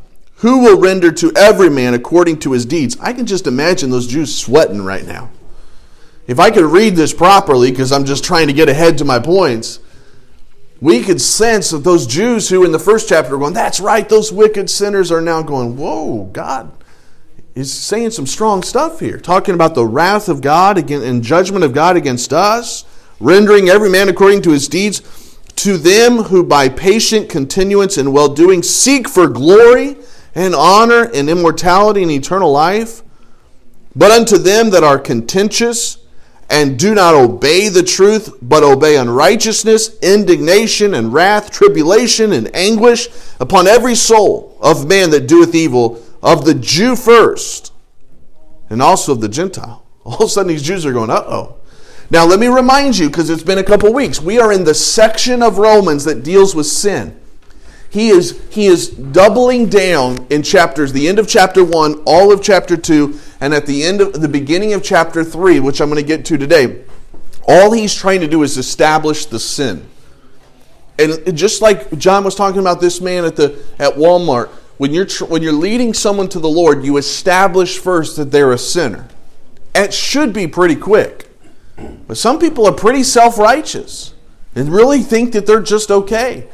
who 0.41 0.59
will 0.59 0.79
render 0.79 1.11
to 1.11 1.31
every 1.35 1.69
man 1.69 1.93
according 1.93 2.39
to 2.39 2.51
his 2.51 2.65
deeds. 2.65 2.97
I 2.99 3.13
can 3.13 3.27
just 3.27 3.45
imagine 3.45 3.91
those 3.91 4.07
Jews 4.07 4.35
sweating 4.35 4.81
right 4.83 5.05
now. 5.05 5.29
If 6.25 6.39
I 6.39 6.49
could 6.49 6.65
read 6.65 6.95
this 6.95 7.13
properly, 7.13 7.69
because 7.69 7.91
I'm 7.91 8.05
just 8.05 8.23
trying 8.23 8.47
to 8.47 8.53
get 8.53 8.67
ahead 8.67 8.97
to 8.97 9.05
my 9.05 9.19
points, 9.19 9.79
we 10.79 11.03
could 11.03 11.21
sense 11.21 11.69
that 11.69 11.83
those 11.83 12.07
Jews 12.07 12.49
who 12.49 12.65
in 12.65 12.71
the 12.71 12.79
first 12.79 13.07
chapter 13.07 13.33
were 13.33 13.37
going, 13.37 13.53
That's 13.53 13.79
right, 13.79 14.09
those 14.09 14.33
wicked 14.33 14.67
sinners 14.67 15.11
are 15.11 15.21
now 15.21 15.43
going, 15.43 15.77
Whoa, 15.77 16.25
God 16.33 16.71
is 17.53 17.71
saying 17.71 18.09
some 18.09 18.25
strong 18.25 18.63
stuff 18.63 18.99
here, 18.99 19.19
talking 19.19 19.53
about 19.53 19.75
the 19.75 19.85
wrath 19.85 20.27
of 20.27 20.41
God 20.41 20.89
and 20.89 21.23
judgment 21.23 21.63
of 21.63 21.73
God 21.73 21.97
against 21.97 22.33
us, 22.33 22.83
rendering 23.19 23.69
every 23.69 23.89
man 23.89 24.09
according 24.09 24.41
to 24.43 24.51
his 24.51 24.67
deeds. 24.67 25.03
To 25.57 25.77
them 25.77 26.23
who 26.23 26.43
by 26.43 26.69
patient 26.69 27.29
continuance 27.29 27.97
and 27.97 28.11
well 28.11 28.33
doing 28.33 28.63
seek 28.63 29.07
for 29.07 29.27
glory 29.27 29.97
and 30.35 30.55
honor 30.55 31.09
and 31.13 31.29
immortality 31.29 32.01
and 32.01 32.11
eternal 32.11 32.51
life. 32.51 33.01
But 33.95 34.11
unto 34.11 34.37
them 34.37 34.69
that 34.69 34.83
are 34.83 34.97
contentious 34.99 35.97
and 36.49 36.77
do 36.77 36.93
not 36.93 37.15
obey 37.15 37.69
the 37.69 37.83
truth, 37.83 38.35
but 38.41 38.61
obey 38.61 38.97
unrighteousness, 38.97 39.97
indignation 39.99 40.93
and 40.93 41.13
wrath, 41.13 41.49
tribulation 41.49 42.33
and 42.33 42.53
anguish 42.53 43.07
upon 43.39 43.67
every 43.67 43.95
soul 43.95 44.57
of 44.61 44.87
man 44.87 45.09
that 45.11 45.27
doeth 45.27 45.55
evil, 45.55 46.03
of 46.21 46.45
the 46.45 46.53
Jew 46.53 46.95
first, 46.95 47.73
and 48.69 48.81
also 48.81 49.13
of 49.13 49.21
the 49.21 49.29
Gentile. 49.29 49.85
All 50.03 50.15
of 50.15 50.21
a 50.21 50.27
sudden, 50.27 50.49
these 50.49 50.61
Jews 50.61 50.85
are 50.85 50.93
going, 50.93 51.09
uh 51.09 51.23
oh. 51.25 51.55
Now, 52.09 52.25
let 52.25 52.39
me 52.39 52.47
remind 52.47 52.97
you, 52.97 53.07
because 53.07 53.29
it's 53.29 53.43
been 53.43 53.57
a 53.57 53.63
couple 53.63 53.91
weeks, 53.93 54.21
we 54.21 54.37
are 54.37 54.51
in 54.51 54.65
the 54.65 54.73
section 54.73 55.41
of 55.41 55.57
Romans 55.57 56.03
that 56.03 56.23
deals 56.23 56.53
with 56.53 56.65
sin 56.65 57.20
he 57.91 58.09
is 58.09 58.41
he 58.49 58.65
is 58.65 58.89
doubling 58.89 59.67
down 59.67 60.25
in 60.29 60.41
chapters 60.41 60.93
the 60.93 61.07
end 61.07 61.19
of 61.19 61.27
chapter 61.27 61.63
1 61.63 62.03
all 62.05 62.31
of 62.31 62.41
chapter 62.41 62.75
2 62.75 63.19
and 63.41 63.53
at 63.53 63.65
the 63.65 63.83
end 63.83 64.01
of 64.01 64.21
the 64.21 64.29
beginning 64.29 64.73
of 64.73 64.81
chapter 64.81 65.23
3 65.23 65.59
which 65.59 65.81
i'm 65.81 65.89
going 65.89 66.01
to 66.01 66.07
get 66.07 66.25
to 66.25 66.37
today 66.37 66.83
all 67.47 67.71
he's 67.71 67.93
trying 67.93 68.21
to 68.21 68.27
do 68.27 68.43
is 68.43 68.57
establish 68.57 69.25
the 69.25 69.39
sin. 69.39 69.85
And 70.99 71.35
just 71.35 71.61
like 71.61 71.97
john 71.97 72.23
was 72.23 72.35
talking 72.35 72.59
about 72.59 72.79
this 72.79 73.01
man 73.01 73.25
at 73.25 73.35
the 73.35 73.63
at 73.79 73.93
walmart 73.93 74.49
when 74.77 74.93
you're 74.93 75.07
when 75.27 75.41
you're 75.41 75.51
leading 75.51 75.93
someone 75.93 76.29
to 76.29 76.39
the 76.39 76.49
lord 76.49 76.85
you 76.85 76.97
establish 76.97 77.77
first 77.77 78.17
that 78.17 78.31
they're 78.31 78.51
a 78.51 78.57
sinner. 78.57 79.07
It 79.73 79.93
should 79.93 80.33
be 80.33 80.47
pretty 80.47 80.75
quick. 80.75 81.29
But 82.07 82.17
some 82.17 82.39
people 82.39 82.67
are 82.67 82.73
pretty 82.73 83.03
self-righteous 83.03 84.13
and 84.53 84.69
really 84.69 85.01
think 85.01 85.31
that 85.33 85.45
they're 85.45 85.61
just 85.61 85.89
okay 85.89 86.47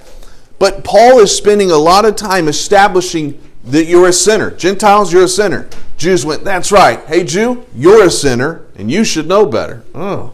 but 0.59 0.83
Paul 0.83 1.19
is 1.19 1.35
spending 1.35 1.71
a 1.71 1.77
lot 1.77 2.05
of 2.05 2.15
time 2.15 2.47
establishing 2.47 3.41
that 3.65 3.85
you're 3.85 4.07
a 4.07 4.13
sinner. 4.13 4.51
Gentiles, 4.51 5.11
you're 5.11 5.23
a 5.23 5.27
sinner. 5.27 5.69
Jews 5.97 6.25
went, 6.25 6.43
that's 6.43 6.71
right. 6.71 6.99
Hey, 7.05 7.23
Jew, 7.23 7.65
you're 7.75 8.05
a 8.05 8.11
sinner, 8.11 8.65
and 8.75 8.89
you 8.89 9.03
should 9.03 9.27
know 9.27 9.45
better. 9.45 9.83
Oh. 9.93 10.33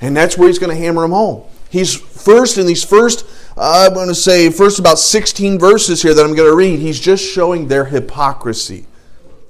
And 0.00 0.16
that's 0.16 0.36
where 0.36 0.48
he's 0.48 0.58
going 0.58 0.76
to 0.76 0.82
hammer 0.82 1.02
them 1.02 1.12
home. 1.12 1.44
He's 1.70 1.94
first 1.94 2.58
in 2.58 2.66
these 2.66 2.84
first, 2.84 3.24
uh, 3.56 3.86
I'm 3.88 3.94
going 3.94 4.08
to 4.08 4.14
say, 4.14 4.50
first 4.50 4.78
about 4.78 4.98
16 4.98 5.58
verses 5.58 6.02
here 6.02 6.12
that 6.14 6.24
I'm 6.24 6.34
going 6.34 6.50
to 6.50 6.56
read, 6.56 6.80
he's 6.80 6.98
just 6.98 7.24
showing 7.24 7.68
their 7.68 7.86
hypocrisy. 7.86 8.86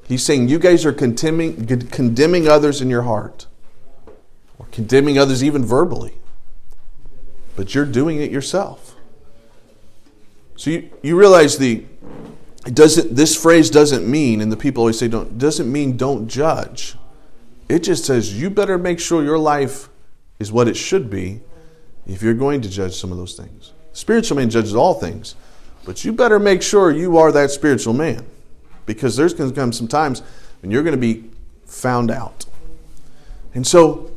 He's 0.06 0.22
saying, 0.22 0.48
You 0.48 0.58
guys 0.58 0.84
are 0.84 0.92
condemning, 0.92 1.66
condemning 1.88 2.46
others 2.46 2.82
in 2.82 2.90
your 2.90 3.02
heart, 3.02 3.46
or 4.58 4.66
condemning 4.70 5.18
others 5.18 5.42
even 5.42 5.64
verbally, 5.64 6.18
but 7.56 7.74
you're 7.74 7.86
doing 7.86 8.20
it 8.20 8.30
yourself. 8.30 8.96
So 10.60 10.68
you, 10.68 10.90
you 11.02 11.18
realize 11.18 11.56
the 11.56 11.86
it 12.66 12.74
doesn't 12.74 13.16
this 13.16 13.34
phrase 13.34 13.70
doesn't 13.70 14.06
mean, 14.06 14.42
and 14.42 14.52
the 14.52 14.58
people 14.58 14.82
always 14.82 14.98
say 14.98 15.08
don't 15.08 15.38
doesn't 15.38 15.72
mean 15.72 15.96
don't 15.96 16.28
judge. 16.28 16.96
It 17.70 17.78
just 17.78 18.04
says 18.04 18.38
you 18.38 18.50
better 18.50 18.76
make 18.76 19.00
sure 19.00 19.24
your 19.24 19.38
life 19.38 19.88
is 20.38 20.52
what 20.52 20.68
it 20.68 20.76
should 20.76 21.08
be 21.08 21.40
if 22.06 22.20
you're 22.20 22.34
going 22.34 22.60
to 22.60 22.68
judge 22.68 22.94
some 22.94 23.10
of 23.10 23.16
those 23.16 23.34
things. 23.36 23.72
Spiritual 23.94 24.36
man 24.36 24.50
judges 24.50 24.74
all 24.74 24.92
things, 24.92 25.34
but 25.86 26.04
you 26.04 26.12
better 26.12 26.38
make 26.38 26.60
sure 26.60 26.90
you 26.90 27.16
are 27.16 27.32
that 27.32 27.50
spiritual 27.50 27.94
man. 27.94 28.26
Because 28.84 29.16
there's 29.16 29.32
going 29.32 29.48
to 29.48 29.56
come 29.56 29.72
some 29.72 29.88
times 29.88 30.20
when 30.60 30.70
you're 30.70 30.82
going 30.82 30.94
to 30.94 31.00
be 31.00 31.24
found 31.64 32.10
out. 32.10 32.44
And 33.54 33.66
so 33.66 34.10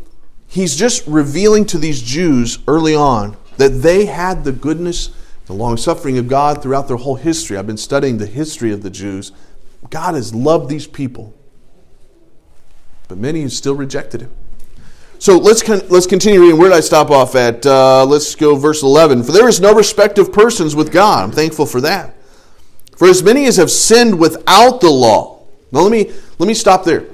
he's 0.49 0.75
just 0.75 1.07
revealing 1.07 1.65
to 1.67 1.77
these 1.77 2.01
Jews 2.01 2.59
early 2.67 2.95
on 2.95 3.37
that 3.55 3.69
they 3.69 4.07
had 4.07 4.43
the 4.43 4.51
goodness 4.51 5.11
the 5.53 5.59
long 5.59 5.77
suffering 5.77 6.17
of 6.17 6.27
God 6.27 6.63
throughout 6.63 6.87
their 6.87 6.97
whole 6.97 7.13
history. 7.13 7.57
I've 7.57 7.67
been 7.67 7.77
studying 7.77 8.17
the 8.17 8.25
history 8.25 8.71
of 8.71 8.81
the 8.81 8.89
Jews. 8.89 9.31
God 9.91 10.15
has 10.15 10.33
loved 10.33 10.67
these 10.67 10.87
people, 10.87 11.31
but 13.07 13.19
many 13.19 13.43
have 13.43 13.53
still 13.53 13.75
rejected 13.75 14.21
him. 14.21 14.31
So 15.19 15.37
let's 15.37 15.61
con- 15.61 15.87
let's 15.89 16.07
continue 16.07 16.41
reading. 16.41 16.57
Where 16.57 16.69
did 16.69 16.75
I 16.75 16.79
stop 16.79 17.11
off 17.11 17.35
at? 17.35 17.63
Uh, 17.67 18.03
let's 18.03 18.33
go 18.33 18.55
verse 18.55 18.81
eleven. 18.81 19.21
For 19.21 19.31
there 19.31 19.47
is 19.47 19.61
no 19.61 19.75
respect 19.75 20.17
of 20.17 20.33
persons 20.33 20.75
with 20.75 20.91
God. 20.91 21.23
I'm 21.23 21.31
thankful 21.31 21.67
for 21.67 21.81
that. 21.81 22.15
For 22.97 23.07
as 23.07 23.21
many 23.21 23.45
as 23.45 23.57
have 23.57 23.69
sinned 23.69 24.17
without 24.17 24.81
the 24.81 24.89
law. 24.89 25.45
Now 25.71 25.81
let 25.81 25.91
me 25.91 26.11
let 26.39 26.47
me 26.47 26.55
stop 26.55 26.83
there. 26.83 27.05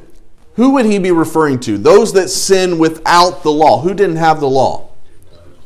Who 0.54 0.72
would 0.76 0.86
he 0.86 0.98
be 0.98 1.12
referring 1.12 1.60
to? 1.62 1.78
Those 1.78 2.14
that 2.14 2.30
sin 2.30 2.80
without 2.80 3.44
the 3.44 3.52
law. 3.52 3.82
Who 3.82 3.94
didn't 3.94 4.16
have 4.16 4.40
the 4.40 4.50
law? 4.50 4.92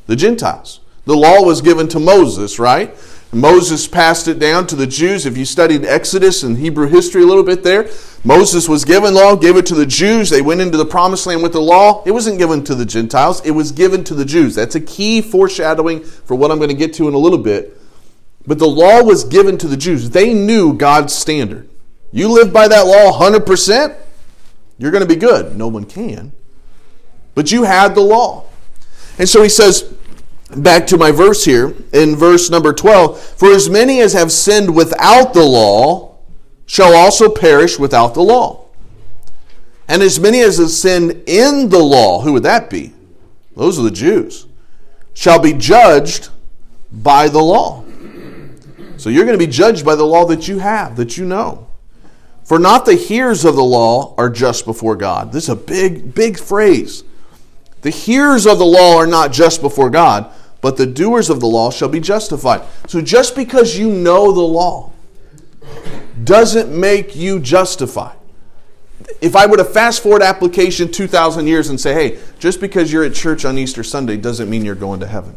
The 0.07 0.15
Gentiles. 0.15 0.79
The 1.05 1.15
law 1.15 1.43
was 1.43 1.61
given 1.61 1.87
to 1.89 1.99
Moses, 1.99 2.59
right? 2.59 2.95
Moses 3.33 3.87
passed 3.87 4.27
it 4.27 4.37
down 4.37 4.67
to 4.67 4.75
the 4.75 4.85
Jews. 4.85 5.25
If 5.25 5.37
you 5.37 5.43
studied 5.43 5.85
Exodus 5.85 6.43
and 6.43 6.57
Hebrew 6.57 6.87
history 6.87 7.23
a 7.23 7.25
little 7.25 7.43
bit 7.43 7.63
there, 7.63 7.89
Moses 8.23 8.69
was 8.69 8.85
given 8.85 9.15
law, 9.15 9.35
gave 9.35 9.57
it 9.57 9.65
to 9.65 9.75
the 9.75 9.87
Jews. 9.87 10.29
They 10.29 10.41
went 10.41 10.61
into 10.61 10.77
the 10.77 10.85
promised 10.85 11.25
land 11.25 11.41
with 11.41 11.53
the 11.53 11.61
law. 11.61 12.03
It 12.05 12.11
wasn't 12.11 12.37
given 12.37 12.63
to 12.65 12.75
the 12.75 12.85
Gentiles, 12.85 13.43
it 13.43 13.51
was 13.51 13.71
given 13.71 14.03
to 14.05 14.13
the 14.13 14.25
Jews. 14.25 14.55
That's 14.55 14.75
a 14.75 14.81
key 14.81 15.21
foreshadowing 15.21 16.03
for 16.03 16.35
what 16.35 16.51
I'm 16.51 16.57
going 16.57 16.69
to 16.69 16.75
get 16.75 16.93
to 16.95 17.07
in 17.07 17.15
a 17.15 17.17
little 17.17 17.39
bit. 17.39 17.77
But 18.45 18.59
the 18.59 18.67
law 18.67 19.03
was 19.03 19.23
given 19.23 19.57
to 19.59 19.67
the 19.67 19.77
Jews. 19.77 20.11
They 20.11 20.33
knew 20.33 20.73
God's 20.73 21.13
standard. 21.13 21.69
You 22.11 22.29
live 22.29 22.53
by 22.53 22.67
that 22.67 22.85
law 22.85 23.19
100%, 23.19 23.95
you're 24.77 24.91
going 24.91 25.01
to 25.01 25.07
be 25.07 25.15
good. 25.15 25.57
No 25.57 25.67
one 25.67 25.85
can. 25.85 26.33
But 27.33 27.51
you 27.51 27.63
had 27.63 27.95
the 27.95 28.01
law. 28.01 28.45
And 29.17 29.27
so 29.27 29.41
he 29.41 29.49
says, 29.49 29.93
back 30.57 30.87
to 30.87 30.97
my 30.97 31.11
verse 31.11 31.45
here 31.45 31.73
in 31.91 32.15
verse 32.15 32.49
number 32.49 32.73
12 32.73 33.19
For 33.19 33.51
as 33.51 33.69
many 33.69 34.01
as 34.01 34.13
have 34.13 34.31
sinned 34.31 34.75
without 34.75 35.33
the 35.33 35.43
law 35.43 36.17
shall 36.65 36.93
also 36.93 37.29
perish 37.29 37.77
without 37.77 38.13
the 38.13 38.21
law. 38.21 38.65
And 39.87 40.01
as 40.01 40.19
many 40.19 40.41
as 40.41 40.57
have 40.57 40.69
sinned 40.69 41.23
in 41.27 41.69
the 41.69 41.79
law, 41.79 42.21
who 42.21 42.33
would 42.33 42.43
that 42.43 42.69
be? 42.69 42.93
Those 43.55 43.77
are 43.77 43.83
the 43.83 43.91
Jews, 43.91 44.47
shall 45.13 45.39
be 45.39 45.53
judged 45.53 46.29
by 46.91 47.27
the 47.27 47.41
law. 47.41 47.83
So 48.97 49.09
you're 49.09 49.25
going 49.25 49.37
to 49.37 49.45
be 49.45 49.51
judged 49.51 49.85
by 49.85 49.95
the 49.95 50.05
law 50.05 50.25
that 50.25 50.47
you 50.47 50.59
have, 50.59 50.95
that 50.95 51.17
you 51.17 51.25
know. 51.25 51.67
For 52.45 52.59
not 52.59 52.85
the 52.85 52.95
hearers 52.95 53.45
of 53.45 53.55
the 53.55 53.63
law 53.63 54.15
are 54.17 54.29
just 54.29 54.65
before 54.65 54.95
God. 54.95 55.31
This 55.31 55.43
is 55.43 55.49
a 55.49 55.55
big, 55.55 56.13
big 56.13 56.37
phrase. 56.37 57.03
The 57.81 57.89
hearers 57.89 58.45
of 58.45 58.59
the 58.59 58.65
law 58.65 58.97
are 58.97 59.07
not 59.07 59.31
just 59.31 59.61
before 59.61 59.89
God, 59.89 60.31
but 60.63 60.77
the 60.77 60.85
doers 60.85 61.29
of 61.29 61.41
the 61.41 61.45
law 61.45 61.69
shall 61.69 61.89
be 61.89 61.99
justified. 61.99 62.61
So 62.87 63.01
just 63.01 63.35
because 63.35 63.77
you 63.77 63.91
know 63.91 64.31
the 64.31 64.39
law 64.39 64.93
doesn't 66.23 66.69
make 66.71 67.17
you 67.17 67.41
justified. 67.41 68.15
If 69.19 69.35
I 69.35 69.45
were 69.45 69.57
to 69.57 69.65
fast 69.65 70.01
forward 70.01 70.21
application 70.21 70.89
2,000 70.89 71.47
years 71.47 71.67
and 71.67 71.79
say, 71.79 71.93
hey, 71.93 72.19
just 72.39 72.61
because 72.61 72.93
you're 72.93 73.03
at 73.03 73.13
church 73.13 73.43
on 73.43 73.57
Easter 73.57 73.83
Sunday 73.83 74.15
doesn't 74.15 74.49
mean 74.49 74.63
you're 74.63 74.73
going 74.73 75.01
to 75.01 75.07
heaven. 75.07 75.35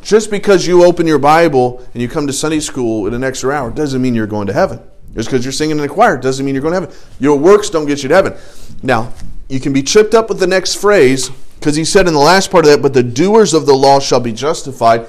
Just 0.00 0.30
because 0.30 0.64
you 0.64 0.84
open 0.84 1.08
your 1.08 1.18
Bible 1.18 1.84
and 1.92 2.00
you 2.00 2.08
come 2.08 2.28
to 2.28 2.32
Sunday 2.32 2.60
school 2.60 3.08
in 3.08 3.14
an 3.14 3.24
extra 3.24 3.52
hour 3.52 3.72
doesn't 3.72 4.00
mean 4.00 4.14
you're 4.14 4.28
going 4.28 4.46
to 4.46 4.52
heaven. 4.52 4.80
Just 5.14 5.28
because 5.28 5.44
you're 5.44 5.50
singing 5.50 5.76
in 5.76 5.82
the 5.82 5.88
choir 5.88 6.16
doesn't 6.16 6.46
mean 6.46 6.54
you're 6.54 6.62
going 6.62 6.74
to 6.74 6.80
heaven. 6.82 6.96
Your 7.18 7.36
works 7.36 7.68
don't 7.68 7.86
get 7.86 8.04
you 8.04 8.08
to 8.10 8.14
heaven. 8.14 8.34
Now, 8.80 9.12
you 9.48 9.58
can 9.58 9.72
be 9.72 9.82
tripped 9.82 10.14
up 10.14 10.28
with 10.28 10.38
the 10.38 10.46
next 10.46 10.76
phrase 10.76 11.32
because 11.60 11.76
he 11.76 11.84
said 11.84 12.08
in 12.08 12.14
the 12.14 12.18
last 12.18 12.50
part 12.50 12.64
of 12.64 12.70
that, 12.70 12.80
but 12.80 12.94
the 12.94 13.02
doers 13.02 13.52
of 13.52 13.66
the 13.66 13.74
law 13.74 14.00
shall 14.00 14.18
be 14.18 14.32
justified. 14.32 15.06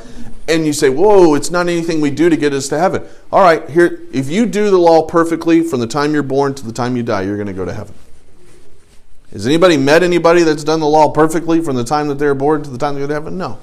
And 0.50 0.66
you 0.66 0.74
say, 0.74 0.90
whoa, 0.90 1.34
it's 1.36 1.50
not 1.50 1.70
anything 1.70 2.02
we 2.02 2.12
do 2.12 2.30
to 2.30 2.36
get 2.36 2.52
us 2.52 2.68
to 2.70 2.78
heaven. 2.78 3.08
All 3.32 3.42
right, 3.42 3.70
here, 3.70 4.02
if 4.12 4.30
you 4.30 4.46
do 4.46 4.70
the 4.70 4.78
law 4.78 5.04
perfectly 5.04 5.62
from 5.64 5.80
the 5.80 5.88
time 5.88 6.14
you're 6.14 6.24
born 6.24 6.54
to 6.56 6.66
the 6.66 6.74
time 6.74 6.98
you 6.98 7.04
die, 7.04 7.22
you're 7.22 7.38
going 7.38 7.48
to 7.48 7.54
go 7.54 7.64
to 7.64 7.74
heaven. 7.74 7.96
Has 9.32 9.48
anybody 9.48 9.78
met 9.78 10.04
anybody 10.04 10.44
that's 10.44 10.66
done 10.66 10.82
the 10.82 10.88
law 10.88 11.12
perfectly 11.12 11.62
from 11.62 11.78
the 11.78 11.86
time 11.86 12.10
that 12.10 12.16
they're 12.16 12.36
born 12.36 12.64
to 12.64 12.70
the 12.70 12.78
time 12.78 12.96
they 12.96 13.00
go 13.00 13.08
to 13.08 13.14
heaven? 13.14 13.38
No. 13.38 13.60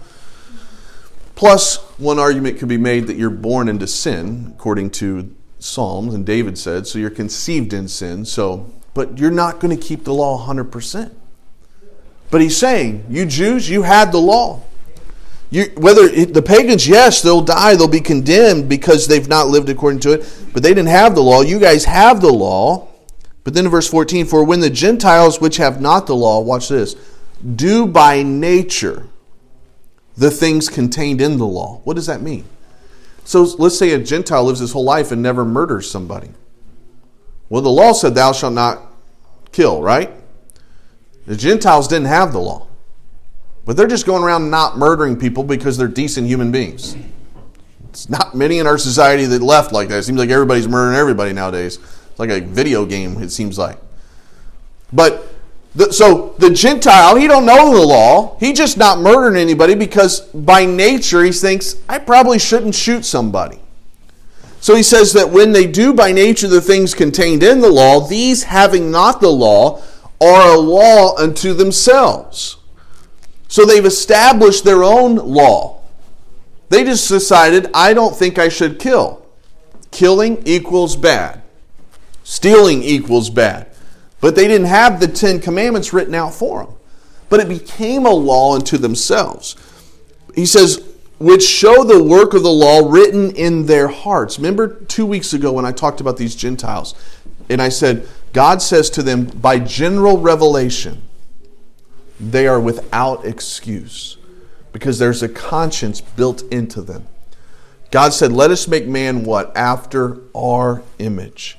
Plus, 1.35 1.77
one 1.99 2.19
argument 2.19 2.59
could 2.59 2.69
be 2.69 2.79
made 2.79 3.07
that 3.09 3.17
you're 3.17 3.29
born 3.29 3.69
into 3.69 3.87
sin, 3.87 4.55
according 4.57 4.91
to 4.93 5.35
Psalms, 5.59 6.15
and 6.15 6.25
David 6.25 6.57
said, 6.57 6.87
so 6.87 6.99
you're 6.99 7.11
conceived 7.11 7.75
in 7.75 7.87
sin, 7.87 8.25
so, 8.25 8.73
but 8.95 9.19
you're 9.19 9.31
not 9.31 9.61
going 9.61 9.77
to 9.77 9.83
keep 9.83 10.05
the 10.05 10.15
law 10.15 10.47
100%. 10.47 11.13
But 12.31 12.41
he's 12.41 12.57
saying, 12.57 13.07
you 13.09 13.27
Jews, 13.27 13.69
you 13.69 13.83
had 13.83 14.13
the 14.13 14.19
law. 14.19 14.63
You, 15.51 15.65
whether 15.77 16.09
the 16.27 16.43
pagans, 16.43 16.87
yes, 16.87 17.23
they'll 17.23 17.41
die, 17.41 17.75
they'll 17.75 17.89
be 17.89 18.01
condemned 18.01 18.69
because 18.69 19.07
they've 19.07 19.29
not 19.29 19.49
lived 19.49 19.71
according 19.71 20.01
to 20.01 20.13
it, 20.13 20.49
but 20.53 20.63
they 20.63 20.71
didn't 20.71 20.89
have 20.89 21.15
the 21.15 21.23
law. 21.23 21.41
You 21.41 21.59
guys 21.59 21.87
have 21.87 22.21
the 22.21 22.33
law. 22.33 22.89
But 23.45 23.55
then 23.55 23.65
in 23.65 23.71
verse 23.71 23.89
14, 23.89 24.27
for 24.27 24.45
when 24.45 24.61
the 24.61 24.69
Gentiles 24.69 25.41
which 25.41 25.57
have 25.57 25.81
not 25.81 26.07
the 26.07 26.15
law, 26.15 26.41
watch 26.41 26.69
this, 26.69 26.97
do 27.57 27.87
by 27.87 28.23
nature 28.23 29.09
the 30.19 30.31
things 30.31 30.69
contained 30.69 31.23
in 31.23 31.39
the 31.39 31.47
law. 31.47 31.81
What 31.85 31.95
does 31.95 32.07
that 32.07 32.21
mean? 32.21 32.45
So 33.25 33.43
let's 33.43 33.79
say 33.79 33.93
a 33.93 33.99
Gentile 33.99 34.45
lives 34.45 34.59
his 34.59 34.73
whole 34.73 34.85
life 34.85 35.13
and 35.13 35.23
never 35.23 35.45
murders 35.45 35.91
somebody. 35.91 36.31
Well, 37.49 37.63
the 37.63 37.71
law 37.71 37.93
said, 37.93 38.15
Thou 38.15 38.33
shalt 38.33 38.53
not 38.53 38.83
kill, 39.53 39.81
right? 39.81 40.11
The 41.29 41.37
Gentiles 41.37 41.89
didn't 41.89 42.07
have 42.07 42.33
the 42.33 42.39
law. 42.39 42.67
But 43.67 43.77
they're 43.77 43.87
just 43.87 44.07
going 44.07 44.23
around 44.23 44.51
not 44.51 44.79
murdering 44.79 45.15
people 45.19 45.45
because 45.45 45.77
they're 45.77 45.87
decent 45.87 46.27
human 46.27 46.51
beings. 46.51 46.97
It's 47.91 48.09
not 48.09 48.35
many 48.35 48.61
in 48.61 48.67
our 48.67 48.79
society 48.79 49.27
that 49.27 49.43
left 49.43 49.71
like 49.71 49.89
that. 49.89 49.99
It 49.99 50.03
seems 50.05 50.19
like 50.19 50.31
everybody's 50.31 50.67
murdering 50.67 50.97
everybody 50.97 51.35
nowadays. 51.35 51.77
It's 52.11 52.19
like 52.19 52.31
a 52.31 52.41
video 52.41 52.87
game, 52.87 53.23
it 53.23 53.29
seems 53.29 53.59
like. 53.59 53.77
But 54.91 55.29
the, 55.75 55.93
so 55.93 56.35
the 56.39 56.49
Gentile, 56.49 57.17
he 57.17 57.27
don't 57.27 57.45
know 57.45 57.75
the 57.75 57.87
law. 57.87 58.39
He 58.41 58.55
just 58.55 58.79
not 58.79 58.99
murdering 58.99 59.37
anybody 59.37 59.75
because 59.75 60.21
by 60.21 60.65
nature 60.65 61.23
he 61.23 61.33
thinks 61.33 61.77
I 61.91 61.99
probably 61.99 62.39
shouldn't 62.39 62.75
shoot 62.75 63.05
somebody. 63.05 63.61
So 64.61 64.75
he 64.75 64.83
says 64.83 65.13
that 65.13 65.29
when 65.29 65.53
they 65.53 65.67
do 65.67 65.93
by 65.93 66.11
nature 66.11 66.49
the 66.49 66.63
things 66.63 66.95
contained 66.95 67.43
in 67.43 67.61
the 67.61 67.71
law, 67.71 68.01
these 68.01 68.45
having 68.45 68.91
not 68.91 69.21
the 69.21 69.29
law 69.29 69.83
are 70.21 70.55
a 70.55 70.59
law 70.59 71.17
unto 71.17 71.55
themselves. 71.55 72.57
So 73.49 73.65
they've 73.65 73.85
established 73.85 74.65
their 74.65 74.83
own 74.85 75.17
law. 75.17 75.81
They 76.69 76.85
just 76.85 77.09
decided, 77.09 77.71
I 77.73 77.95
don't 77.95 78.15
think 78.15 78.39
I 78.39 78.49
should 78.49 78.79
kill. 78.79 79.25
Killing 79.91 80.43
equals 80.45 80.97
bad. 80.97 81.43
Stealing 82.25 82.83
equals 82.83 83.31
bad. 83.31 83.69
But 84.21 84.35
they 84.35 84.47
didn't 84.49 84.67
have 84.67 85.01
the 85.01 85.09
Ten 85.09 85.41
Commandments 85.41 85.93
written 85.93 86.15
out 86.15 86.35
for 86.35 86.65
them. 86.65 86.75
But 87.29 87.41
it 87.41 87.49
became 87.49 88.05
a 88.05 88.11
law 88.11 88.55
unto 88.55 88.77
themselves. 88.77 89.57
He 90.35 90.45
says, 90.45 90.85
which 91.19 91.43
show 91.43 91.85
the 91.85 92.03
work 92.03 92.35
of 92.35 92.43
the 92.43 92.51
law 92.51 92.89
written 92.91 93.33
in 93.33 93.67
their 93.67 93.89
hearts. 93.89 94.39
Remember 94.39 94.69
two 94.69 95.07
weeks 95.07 95.33
ago 95.33 95.53
when 95.53 95.65
I 95.65 95.73
talked 95.73 96.01
about 96.01 96.17
these 96.17 96.37
Gentiles, 96.37 96.95
and 97.49 97.61
I 97.61 97.71
said, 97.71 98.07
God 98.33 98.63
says 98.63 98.91
to 98.91 99.03
them, 99.03 99.27
by 99.27 99.59
general 99.59 100.19
revelation, 100.19 101.03
they 102.21 102.47
are 102.47 102.61
without 102.61 103.25
excuse 103.25 104.17
because 104.73 104.99
there's 104.99 105.23
a 105.23 105.29
conscience 105.29 106.01
built 106.01 106.43
into 106.53 106.83
them. 106.83 107.07
God 107.91 108.13
said, 108.13 108.33
Let 108.33 108.51
us 108.51 108.69
make 108.69 108.87
man 108.87 109.25
what? 109.25 109.57
After 109.57 110.19
our 110.37 110.83
image. 110.99 111.59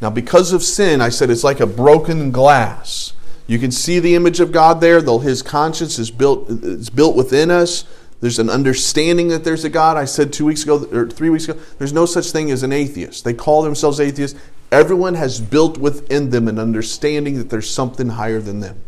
Now, 0.00 0.10
because 0.10 0.52
of 0.52 0.62
sin, 0.62 1.00
I 1.00 1.08
said 1.08 1.30
it's 1.30 1.44
like 1.44 1.60
a 1.60 1.66
broken 1.66 2.30
glass. 2.30 3.12
You 3.46 3.58
can 3.58 3.70
see 3.70 4.00
the 4.00 4.14
image 4.14 4.40
of 4.40 4.52
God 4.52 4.80
there, 4.80 5.00
though 5.00 5.20
his 5.20 5.42
conscience 5.42 5.98
is 5.98 6.10
built, 6.10 6.50
is 6.50 6.90
built 6.90 7.16
within 7.16 7.50
us. 7.50 7.84
There's 8.26 8.40
an 8.40 8.50
understanding 8.50 9.28
that 9.28 9.44
there's 9.44 9.64
a 9.64 9.68
God. 9.68 9.96
I 9.96 10.04
said 10.04 10.32
two 10.32 10.44
weeks 10.44 10.64
ago, 10.64 10.84
or 10.90 11.08
three 11.08 11.30
weeks 11.30 11.48
ago, 11.48 11.60
there's 11.78 11.92
no 11.92 12.06
such 12.06 12.32
thing 12.32 12.50
as 12.50 12.64
an 12.64 12.72
atheist. 12.72 13.22
They 13.22 13.32
call 13.32 13.62
themselves 13.62 14.00
atheists. 14.00 14.36
Everyone 14.72 15.14
has 15.14 15.40
built 15.40 15.78
within 15.78 16.30
them 16.30 16.48
an 16.48 16.58
understanding 16.58 17.38
that 17.38 17.50
there's 17.50 17.70
something 17.70 18.08
higher 18.08 18.40
than 18.40 18.58
them. 18.58 18.82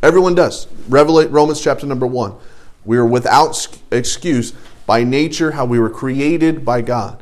Everyone 0.00 0.36
does. 0.36 0.66
Revelate 0.88 1.32
Romans 1.32 1.60
chapter 1.60 1.88
number 1.88 2.06
one. 2.06 2.36
We 2.84 2.98
are 2.98 3.04
without 3.04 3.66
excuse 3.90 4.52
by 4.86 5.02
nature, 5.02 5.50
how 5.50 5.64
we 5.64 5.80
were 5.80 5.90
created 5.90 6.64
by 6.64 6.80
God. 6.80 7.20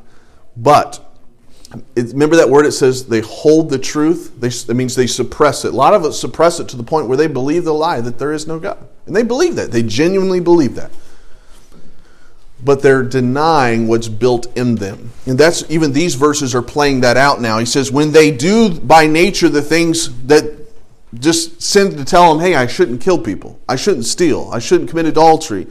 But 0.59 1.03
remember 1.97 2.37
that 2.37 2.51
word 2.51 2.67
it 2.67 2.73
says 2.73 3.07
they 3.07 3.21
hold 3.23 3.71
the 3.71 3.79
truth 3.79 4.31
they, 4.39 4.49
it 4.49 4.77
means 4.77 4.95
they 4.95 5.07
suppress 5.07 5.65
it 5.65 5.73
a 5.73 5.77
lot 5.77 5.95
of 5.95 6.05
us 6.05 6.19
suppress 6.19 6.61
it 6.61 6.69
to 6.69 6.77
the 6.77 6.83
point 6.83 7.09
where 7.09 7.17
they 7.17 7.27
believe 7.27 7.65
the 7.65 7.75
lie 7.75 8.01
that 8.01 8.21
there 8.21 8.33
is 8.33 8.47
no 8.47 8.59
god 8.61 8.79
and 9.07 9.17
they 9.17 9.25
believe 9.25 9.57
that 9.57 9.73
they 9.73 9.83
genuinely 9.83 10.39
believe 10.39 10.77
that 10.77 10.93
but 12.67 12.83
they're 12.83 13.05
denying 13.05 13.87
what's 13.87 14.09
built 14.09 14.49
in 14.57 14.75
them. 14.75 15.13
And 15.25 15.39
that's 15.39 15.65
even 15.71 15.93
these 15.93 16.17
verses 16.17 16.53
are 16.53 16.63
playing 16.63 17.03
that 17.03 17.17
out 17.17 17.41
now. 17.41 17.59
He 17.59 17.65
says, 17.65 17.93
when 17.93 18.11
they 18.11 18.33
do 18.33 18.81
by 18.81 19.07
nature 19.07 19.49
the 19.49 19.63
things 19.63 20.13
that 20.25 20.53
just 21.15 21.63
send 21.63 21.97
to 21.97 22.05
tell 22.05 22.35
them, 22.35 22.45
hey, 22.45 22.57
I 22.57 22.67
shouldn't 22.67 23.01
kill 23.01 23.21
people, 23.21 23.61
I 23.69 23.77
shouldn't 23.77 24.05
steal, 24.05 24.51
I 24.53 24.59
shouldn't 24.59 24.91
commit 24.91 25.07
adultery. 25.07 25.69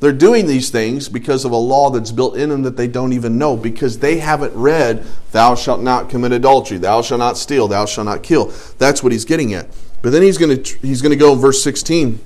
They're 0.00 0.12
doing 0.12 0.48
these 0.48 0.68
things 0.68 1.08
because 1.08 1.44
of 1.44 1.52
a 1.52 1.56
law 1.56 1.90
that's 1.90 2.10
built 2.10 2.36
in 2.36 2.50
them 2.50 2.62
that 2.64 2.76
they 2.76 2.88
don't 2.88 3.12
even 3.12 3.38
know 3.38 3.56
because 3.56 4.00
they 4.00 4.18
haven't 4.18 4.52
read, 4.52 5.06
Thou 5.30 5.54
shalt 5.54 5.80
not 5.80 6.10
commit 6.10 6.32
adultery, 6.32 6.76
Thou 6.76 7.02
shalt 7.02 7.20
not 7.20 7.38
steal, 7.38 7.68
Thou 7.68 7.86
shalt 7.86 8.06
not 8.06 8.24
kill. 8.24 8.52
That's 8.78 9.00
what 9.00 9.12
he's 9.12 9.24
getting 9.24 9.54
at. 9.54 9.68
But 10.02 10.10
then 10.10 10.22
he's 10.22 10.38
going 10.38 10.60
to 10.60 10.78
he's 10.80 11.02
going 11.02 11.10
to 11.10 11.16
go 11.16 11.36
verse 11.36 11.62
16. 11.62 12.18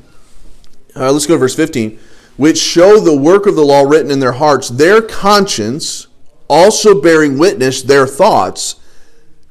Uh, 0.97 1.13
let's 1.13 1.27
go 1.27 1.35
to 1.35 1.39
verse 1.39 1.55
15 1.55 1.99
which 2.41 2.57
show 2.57 2.99
the 2.99 3.15
work 3.15 3.45
of 3.45 3.55
the 3.55 3.63
law 3.63 3.83
written 3.83 4.11
in 4.11 4.19
their 4.19 4.33
hearts, 4.33 4.71
their 4.71 5.03
conscience 5.03 6.07
also 6.49 6.99
bearing 6.99 7.37
witness, 7.37 7.83
their 7.83 8.07
thoughts, 8.07 8.77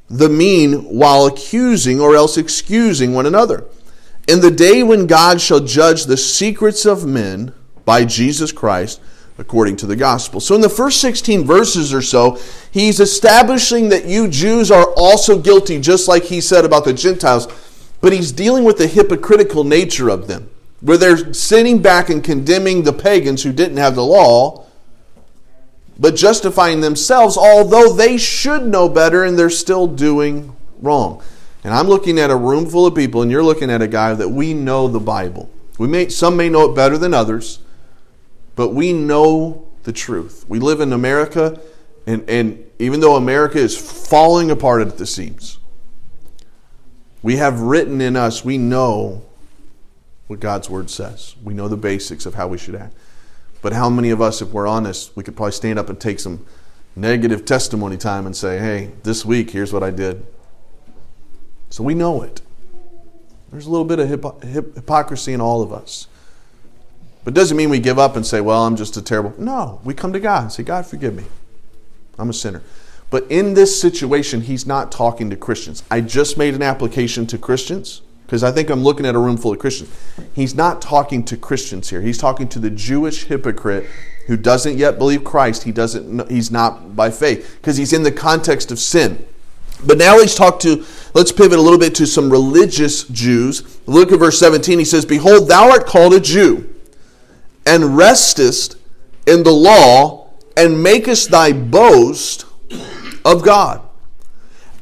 the 0.09 0.27
mean 0.27 0.73
while 0.85 1.27
accusing 1.27 2.01
or 2.01 2.15
else 2.15 2.35
excusing 2.35 3.13
one 3.13 3.27
another. 3.27 3.63
In 4.27 4.41
the 4.41 4.49
day 4.49 4.81
when 4.81 5.05
God 5.05 5.39
shall 5.39 5.59
judge 5.59 6.05
the 6.05 6.17
secrets 6.17 6.83
of 6.83 7.05
men 7.05 7.53
by 7.85 8.05
Jesus 8.05 8.51
Christ 8.51 8.99
according 9.37 9.75
to 9.75 9.85
the 9.85 9.95
gospel. 9.95 10.39
So, 10.39 10.55
in 10.55 10.61
the 10.61 10.67
first 10.67 10.99
16 10.99 11.43
verses 11.43 11.93
or 11.93 12.01
so, 12.01 12.39
he's 12.71 12.99
establishing 12.99 13.89
that 13.89 14.05
you 14.05 14.27
Jews 14.27 14.71
are 14.71 14.91
also 14.97 15.37
guilty, 15.37 15.79
just 15.79 16.07
like 16.07 16.23
he 16.23 16.41
said 16.41 16.65
about 16.65 16.85
the 16.85 16.93
Gentiles, 16.93 17.47
but 18.01 18.13
he's 18.13 18.31
dealing 18.31 18.63
with 18.63 18.79
the 18.79 18.87
hypocritical 18.87 19.63
nature 19.63 20.09
of 20.09 20.27
them, 20.27 20.49
where 20.81 20.97
they're 20.97 21.33
sitting 21.33 21.81
back 21.81 22.09
and 22.09 22.23
condemning 22.23 22.83
the 22.83 22.93
pagans 22.93 23.43
who 23.43 23.51
didn't 23.51 23.77
have 23.77 23.95
the 23.95 24.05
law, 24.05 24.65
but 25.97 26.15
justifying 26.15 26.81
themselves, 26.81 27.37
although 27.37 27.93
they 27.93 28.17
should 28.17 28.65
know 28.65 28.87
better 28.87 29.23
and 29.23 29.37
they're 29.37 29.49
still 29.49 29.87
doing 29.87 30.55
wrong. 30.81 31.21
And 31.63 31.73
I'm 31.73 31.87
looking 31.87 32.17
at 32.19 32.29
a 32.29 32.35
room 32.35 32.65
full 32.65 32.85
of 32.85 32.95
people, 32.95 33.21
and 33.21 33.29
you're 33.29 33.43
looking 33.43 33.69
at 33.69 33.81
a 33.81 33.87
guy 33.87 34.13
that 34.13 34.29
we 34.29 34.53
know 34.53 34.87
the 34.87 34.99
Bible. 34.99 35.49
We 35.77 35.87
may, 35.87 36.07
some 36.07 36.37
may 36.37 36.47
know 36.47 36.71
it 36.71 36.75
better 36.75 36.97
than 36.97 37.13
others 37.13 37.59
but 38.59 38.73
we 38.73 38.91
know 38.91 39.65
the 39.83 39.93
truth. 39.93 40.43
We 40.49 40.59
live 40.59 40.81
in 40.81 40.91
America, 40.91 41.61
and, 42.05 42.29
and 42.29 42.65
even 42.77 42.99
though 42.99 43.15
America 43.15 43.57
is 43.57 43.77
falling 43.77 44.51
apart 44.51 44.85
at 44.85 44.97
the 44.97 45.05
seams, 45.05 45.59
we 47.23 47.37
have 47.37 47.61
written 47.61 48.01
in 48.01 48.17
us, 48.17 48.43
we 48.43 48.57
know 48.57 49.21
what 50.29 50.39
God's 50.39 50.69
word 50.69 50.91
says. 50.91 51.35
We 51.43 51.55
know 51.55 51.67
the 51.67 51.75
basics 51.75 52.27
of 52.27 52.35
how 52.35 52.47
we 52.47 52.59
should 52.59 52.75
act. 52.75 52.93
But 53.63 53.73
how 53.73 53.89
many 53.89 54.11
of 54.11 54.21
us, 54.21 54.43
if 54.43 54.49
we're 54.49 54.67
honest, 54.67 55.11
we 55.15 55.23
could 55.23 55.35
probably 55.35 55.53
stand 55.53 55.79
up 55.79 55.89
and 55.89 55.99
take 55.99 56.19
some 56.19 56.45
negative 56.95 57.45
testimony 57.45 57.97
time 57.97 58.27
and 58.27 58.37
say, 58.37 58.59
hey, 58.59 58.91
this 59.01 59.25
week, 59.25 59.49
here's 59.49 59.73
what 59.73 59.81
I 59.81 59.89
did. 59.89 60.23
So 61.71 61.83
we 61.83 61.95
know 61.95 62.21
it. 62.21 62.41
There's 63.49 63.65
a 63.65 63.71
little 63.71 63.85
bit 63.85 63.97
of 63.97 64.07
hypo- 64.07 64.39
hypocrisy 64.75 65.33
in 65.33 65.41
all 65.41 65.63
of 65.63 65.73
us. 65.73 66.07
But 67.23 67.33
it 67.33 67.35
doesn't 67.35 67.57
mean 67.57 67.71
we 67.71 67.79
give 67.79 67.97
up 67.97 68.15
and 68.15 68.23
say, 68.23 68.39
well, 68.39 68.67
I'm 68.67 68.75
just 68.75 68.97
a 68.97 69.01
terrible. 69.01 69.33
No, 69.39 69.81
we 69.83 69.95
come 69.95 70.13
to 70.13 70.19
God 70.19 70.43
and 70.43 70.51
say, 70.51 70.61
God, 70.61 70.85
forgive 70.85 71.15
me. 71.15 71.23
I'm 72.19 72.29
a 72.29 72.33
sinner. 72.33 72.61
But 73.09 73.25
in 73.31 73.55
this 73.55 73.81
situation, 73.81 74.41
he's 74.41 74.67
not 74.67 74.91
talking 74.91 75.31
to 75.31 75.35
Christians. 75.35 75.81
I 75.89 76.01
just 76.01 76.37
made 76.37 76.53
an 76.53 76.61
application 76.61 77.25
to 77.27 77.39
Christians 77.39 78.03
because 78.29 78.43
I 78.43 78.51
think 78.51 78.69
I'm 78.69 78.83
looking 78.83 79.07
at 79.07 79.15
a 79.15 79.17
room 79.17 79.37
full 79.37 79.53
of 79.53 79.57
Christians. 79.57 79.89
He's 80.35 80.53
not 80.53 80.83
talking 80.83 81.25
to 81.25 81.35
Christians 81.35 81.89
here. 81.89 82.03
He's 82.03 82.19
talking 82.19 82.47
to 82.49 82.59
the 82.59 82.69
Jewish 82.69 83.23
hypocrite 83.23 83.89
who 84.27 84.37
doesn't 84.37 84.77
yet 84.77 84.99
believe 84.99 85.23
Christ. 85.23 85.63
He 85.63 85.71
doesn't 85.71 86.29
he's 86.29 86.51
not 86.51 86.95
by 86.95 87.09
faith 87.09 87.57
because 87.59 87.77
he's 87.77 87.91
in 87.91 88.03
the 88.03 88.11
context 88.11 88.71
of 88.71 88.77
sin. 88.77 89.25
But 89.83 89.97
now 89.97 90.15
let's 90.17 90.35
talk 90.35 90.59
to 90.59 90.85
let's 91.15 91.31
pivot 91.31 91.57
a 91.57 91.61
little 91.61 91.79
bit 91.79 91.95
to 91.95 92.05
some 92.05 92.29
religious 92.29 93.05
Jews. 93.05 93.79
Look 93.87 94.11
at 94.11 94.19
verse 94.19 94.37
17. 94.37 94.77
He 94.77 94.85
says, 94.85 95.05
"Behold, 95.05 95.47
thou 95.47 95.71
art 95.71 95.87
called 95.87 96.13
a 96.13 96.19
Jew, 96.19 96.69
and 97.65 97.97
restest 97.97 98.75
in 99.25 99.41
the 99.41 99.51
law, 99.51 100.27
and 100.55 100.83
makest 100.83 101.31
thy 101.31 101.51
boast 101.51 102.45
of 103.25 103.41
God, 103.41 103.81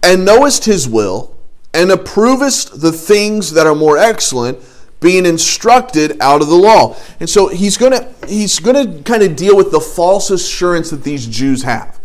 and 0.04 0.26
knowest 0.26 0.66
his 0.66 0.90
will, 0.90 1.37
and 1.78 1.92
approvest 1.92 2.82
the 2.82 2.92
things 2.92 3.54
that 3.54 3.68
are 3.68 3.76
more 3.76 4.00
excellent, 4.00 4.58
being 5.00 5.28
instructed 5.28 6.20
out 6.20 6.42
of 6.42 6.48
the 6.48 6.56
law. 6.56 6.98
And 7.20 7.30
so 7.30 7.50
he's 7.50 7.78
gonna 7.78 8.12
he's 8.28 8.58
gonna 8.60 9.04
kind 9.04 9.22
of 9.22 9.36
deal 9.36 9.56
with 9.56 9.72
the 9.72 9.80
false 9.80 10.32
assurance 10.32 10.90
that 10.90 11.04
these 11.04 11.28
Jews 11.28 11.62
have. 11.62 12.00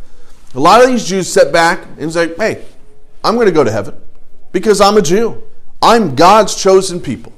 A 0.54 0.60
lot 0.60 0.84
of 0.84 0.88
these 0.88 1.06
Jews 1.06 1.32
sit 1.32 1.54
back 1.54 1.86
and 1.98 2.12
say, 2.12 2.34
Hey, 2.34 2.66
I'm 3.24 3.38
gonna 3.38 3.50
go 3.50 3.64
to 3.64 3.72
heaven 3.72 3.94
because 4.52 4.78
I'm 4.82 4.98
a 4.98 5.02
Jew. 5.02 5.42
I'm 5.80 6.14
God's 6.14 6.54
chosen 6.54 7.00
people. 7.00 7.32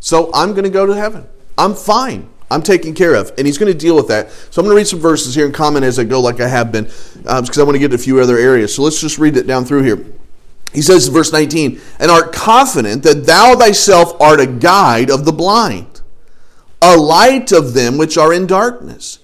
So 0.00 0.32
I'm 0.34 0.54
gonna 0.54 0.70
go 0.70 0.84
to 0.84 0.96
heaven. 0.96 1.28
I'm 1.56 1.74
fine. 1.74 2.28
I'm 2.50 2.62
taken 2.62 2.92
care 2.92 3.14
of. 3.14 3.30
And 3.38 3.46
he's 3.46 3.58
going 3.58 3.70
to 3.70 3.78
deal 3.78 3.94
with 3.94 4.08
that. 4.08 4.30
So 4.30 4.62
I'm 4.62 4.64
going 4.64 4.74
to 4.74 4.76
read 4.78 4.86
some 4.86 5.00
verses 5.00 5.34
here 5.34 5.44
and 5.44 5.54
comment 5.54 5.84
as 5.84 5.98
I 5.98 6.04
go, 6.04 6.18
like 6.18 6.40
I 6.40 6.48
have 6.48 6.72
been, 6.72 6.84
because 6.84 7.58
um, 7.58 7.60
I 7.60 7.62
want 7.64 7.74
to 7.74 7.78
get 7.78 7.88
to 7.88 7.96
a 7.96 7.98
few 7.98 8.18
other 8.20 8.38
areas. 8.38 8.74
So 8.74 8.82
let's 8.84 8.98
just 9.02 9.18
read 9.18 9.36
it 9.36 9.46
down 9.46 9.66
through 9.66 9.82
here. 9.82 10.17
He 10.72 10.82
says 10.82 11.08
in 11.08 11.14
verse 11.14 11.32
19, 11.32 11.80
And 11.98 12.10
art 12.10 12.32
confident 12.32 13.02
that 13.02 13.26
thou 13.26 13.54
thyself 13.54 14.20
art 14.20 14.40
a 14.40 14.46
guide 14.46 15.10
of 15.10 15.24
the 15.24 15.32
blind, 15.32 16.02
a 16.82 16.96
light 16.96 17.52
of 17.52 17.74
them 17.74 17.96
which 17.96 18.18
are 18.18 18.32
in 18.32 18.46
darkness, 18.46 19.18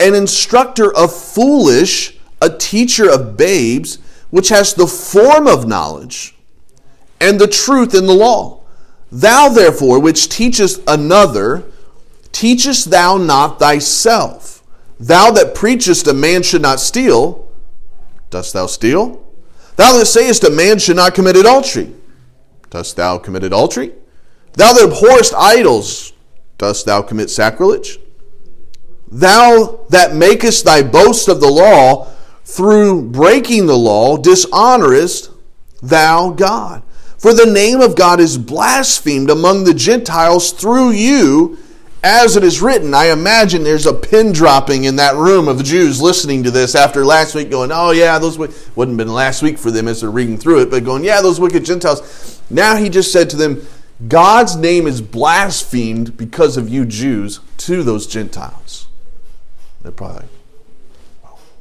an 0.00 0.14
instructor 0.14 0.94
of 0.94 1.14
foolish, 1.14 2.18
a 2.40 2.50
teacher 2.50 3.10
of 3.10 3.36
babes, 3.36 3.98
which 4.30 4.48
has 4.48 4.74
the 4.74 4.86
form 4.86 5.46
of 5.46 5.66
knowledge 5.66 6.34
and 7.20 7.40
the 7.40 7.46
truth 7.46 7.94
in 7.94 8.06
the 8.06 8.14
law. 8.14 8.60
Thou 9.10 9.48
therefore, 9.48 10.00
which 10.00 10.28
teachest 10.28 10.82
another, 10.86 11.64
Teachest 12.34 12.90
thou 12.90 13.16
not 13.16 13.60
thyself? 13.60 14.64
Thou 14.98 15.30
that 15.30 15.54
preachest 15.54 16.08
a 16.08 16.12
man 16.12 16.42
should 16.42 16.62
not 16.62 16.80
steal, 16.80 17.48
dost 18.28 18.52
thou 18.52 18.66
steal? 18.66 19.23
Thou 19.76 19.98
that 19.98 20.06
sayest 20.06 20.44
a 20.44 20.50
man 20.50 20.78
should 20.78 20.96
not 20.96 21.14
commit 21.14 21.36
adultery, 21.36 21.92
dost 22.70 22.96
thou 22.96 23.18
commit 23.18 23.42
adultery? 23.42 23.92
Thou 24.52 24.72
that 24.72 24.84
abhorrest 24.84 25.34
idols, 25.34 26.12
dost 26.58 26.86
thou 26.86 27.02
commit 27.02 27.28
sacrilege? 27.30 27.98
Thou 29.10 29.84
that 29.90 30.14
makest 30.14 30.64
thy 30.64 30.82
boast 30.82 31.28
of 31.28 31.40
the 31.40 31.50
law, 31.50 32.08
through 32.44 33.02
breaking 33.10 33.66
the 33.66 33.78
law, 33.78 34.16
dishonorest 34.16 35.30
thou 35.82 36.30
God. 36.30 36.82
For 37.18 37.32
the 37.32 37.50
name 37.50 37.80
of 37.80 37.96
God 37.96 38.20
is 38.20 38.36
blasphemed 38.36 39.30
among 39.30 39.64
the 39.64 39.74
Gentiles 39.74 40.52
through 40.52 40.90
you, 40.90 41.58
as 42.04 42.36
it 42.36 42.44
is 42.44 42.60
written, 42.60 42.92
I 42.92 43.06
imagine 43.06 43.64
there's 43.64 43.86
a 43.86 43.94
pin 43.94 44.32
dropping 44.32 44.84
in 44.84 44.96
that 44.96 45.16
room 45.16 45.48
of 45.48 45.64
Jews 45.64 46.02
listening 46.02 46.42
to 46.42 46.50
this 46.50 46.74
after 46.74 47.02
last 47.02 47.34
week 47.34 47.50
going, 47.50 47.72
oh 47.72 47.92
yeah, 47.92 48.18
those 48.18 48.38
wouldn't 48.38 48.58
have 48.76 48.96
been 48.96 49.12
last 49.14 49.42
week 49.42 49.56
for 49.56 49.70
them 49.70 49.88
as 49.88 50.02
they're 50.02 50.10
reading 50.10 50.36
through 50.36 50.60
it, 50.60 50.70
but 50.70 50.84
going, 50.84 51.02
yeah, 51.02 51.22
those 51.22 51.40
wicked 51.40 51.64
Gentiles. 51.64 52.42
Now 52.50 52.76
he 52.76 52.90
just 52.90 53.10
said 53.10 53.30
to 53.30 53.36
them, 53.36 53.66
God's 54.06 54.54
name 54.54 54.86
is 54.86 55.00
blasphemed 55.00 56.18
because 56.18 56.58
of 56.58 56.68
you 56.68 56.84
Jews 56.84 57.40
to 57.58 57.82
those 57.82 58.06
Gentiles. 58.06 58.86
They're 59.82 59.90
probably 59.90 60.26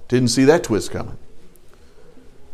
didn't 0.10 0.30
see 0.30 0.44
that 0.44 0.64
twist 0.64 0.92
coming. 0.92 1.18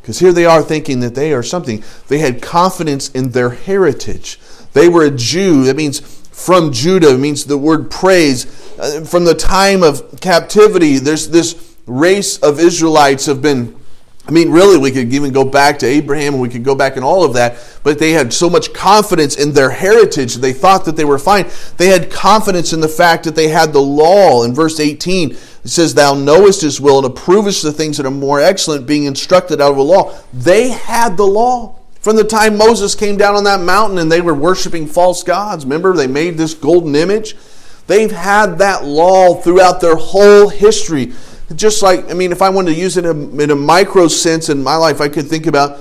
Because 0.01 0.19
here 0.19 0.31
they 0.31 0.45
are 0.45 0.61
thinking 0.61 1.01
that 1.01 1.15
they 1.15 1.33
are 1.33 1.43
something. 1.43 1.83
They 2.07 2.19
had 2.19 2.41
confidence 2.41 3.09
in 3.09 3.31
their 3.31 3.49
heritage. 3.49 4.39
They 4.73 4.87
were 4.87 5.03
a 5.03 5.11
Jew. 5.11 5.65
That 5.65 5.75
means 5.75 6.18
from 6.39 6.71
Judah 6.71 7.17
means 7.17 7.45
the 7.45 7.57
word 7.57 7.91
praise. 7.91 8.45
Uh, 8.79 9.01
from 9.01 9.25
the 9.25 9.35
time 9.35 9.83
of 9.83 10.19
captivity, 10.21 10.97
there's 10.97 11.29
this 11.29 11.75
race 11.85 12.39
of 12.39 12.59
Israelites 12.59 13.25
have 13.25 13.41
been. 13.41 13.75
I 14.25 14.31
mean, 14.31 14.51
really, 14.51 14.77
we 14.77 14.91
could 14.91 15.11
even 15.11 15.33
go 15.33 15.43
back 15.43 15.79
to 15.79 15.87
Abraham 15.87 16.35
and 16.35 16.41
we 16.41 16.49
could 16.49 16.63
go 16.63 16.75
back 16.75 16.97
in 16.97 17.03
all 17.03 17.23
of 17.23 17.33
that, 17.33 17.57
but 17.83 17.97
they 17.97 18.11
had 18.11 18.31
so 18.31 18.47
much 18.47 18.73
confidence 18.73 19.35
in 19.35 19.53
their 19.53 19.71
heritage, 19.71 20.35
they 20.35 20.53
thought 20.53 20.85
that 20.85 20.95
they 20.95 21.03
were 21.03 21.17
fine. 21.17 21.49
They 21.77 21.87
had 21.87 22.11
confidence 22.11 22.71
in 22.71 22.79
the 22.79 22.87
fact 22.87 23.23
that 23.23 23.35
they 23.35 23.47
had 23.47 23.73
the 23.73 23.81
law. 23.81 24.43
In 24.43 24.53
verse 24.53 24.79
18, 24.79 25.31
it 25.31 25.37
says, 25.65 25.95
Thou 25.95 26.13
knowest 26.13 26.61
his 26.61 26.79
will 26.79 27.03
and 27.03 27.13
approvest 27.13 27.63
the 27.63 27.73
things 27.73 27.97
that 27.97 28.05
are 28.05 28.11
more 28.11 28.39
excellent, 28.39 28.85
being 28.85 29.05
instructed 29.05 29.59
out 29.59 29.71
of 29.71 29.77
the 29.77 29.83
law. 29.83 30.15
They 30.31 30.69
had 30.69 31.17
the 31.17 31.25
law. 31.25 31.79
From 31.99 32.15
the 32.15 32.23
time 32.23 32.57
Moses 32.57 32.95
came 32.95 33.17
down 33.17 33.35
on 33.35 33.43
that 33.43 33.59
mountain 33.59 33.97
and 33.97 34.11
they 34.11 34.21
were 34.21 34.33
worshiping 34.33 34.87
false 34.87 35.21
gods, 35.21 35.65
remember 35.65 35.93
they 35.93 36.07
made 36.07 36.37
this 36.37 36.53
golden 36.53 36.95
image? 36.95 37.35
They've 37.87 38.11
had 38.11 38.59
that 38.59 38.85
law 38.85 39.35
throughout 39.35 39.81
their 39.81 39.95
whole 39.95 40.47
history. 40.49 41.11
Just 41.55 41.81
like, 41.81 42.09
I 42.09 42.13
mean, 42.13 42.31
if 42.31 42.41
I 42.41 42.49
wanted 42.49 42.75
to 42.75 42.79
use 42.79 42.95
it 42.95 43.05
in 43.05 43.51
a, 43.51 43.55
micro 43.55 44.07
sense 44.07 44.49
in 44.49 44.63
my 44.63 44.75
life, 44.75 45.01
I 45.01 45.09
could 45.09 45.27
think 45.27 45.47
about 45.47 45.79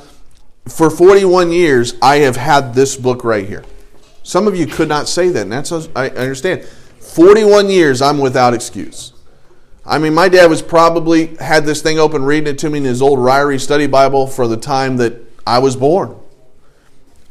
for 0.66 0.90
41 0.90 1.52
years, 1.52 1.94
I 2.00 2.16
have 2.18 2.36
had 2.36 2.74
this 2.74 2.96
book 2.96 3.24
right 3.24 3.46
here. 3.46 3.64
Some 4.22 4.46
of 4.48 4.56
you 4.56 4.66
could 4.66 4.88
not 4.88 5.08
say 5.08 5.28
that, 5.28 5.42
and 5.42 5.52
that's, 5.52 5.70
I 5.94 6.08
understand. 6.08 6.64
41 6.64 7.68
years, 7.68 8.02
I'm 8.02 8.18
without 8.18 8.54
excuse. 8.54 9.12
I 9.84 9.98
mean, 9.98 10.14
my 10.14 10.28
dad 10.28 10.50
was 10.50 10.60
probably 10.62 11.36
had 11.36 11.64
this 11.64 11.80
thing 11.80 11.98
open, 11.98 12.24
reading 12.24 12.54
it 12.54 12.58
to 12.58 12.70
me 12.70 12.78
in 12.78 12.84
his 12.84 13.00
old 13.00 13.18
Ryrie 13.18 13.60
study 13.60 13.86
Bible 13.86 14.26
for 14.26 14.46
the 14.46 14.56
time 14.56 14.96
that 14.98 15.27
I 15.48 15.60
was 15.60 15.76
born. 15.76 16.14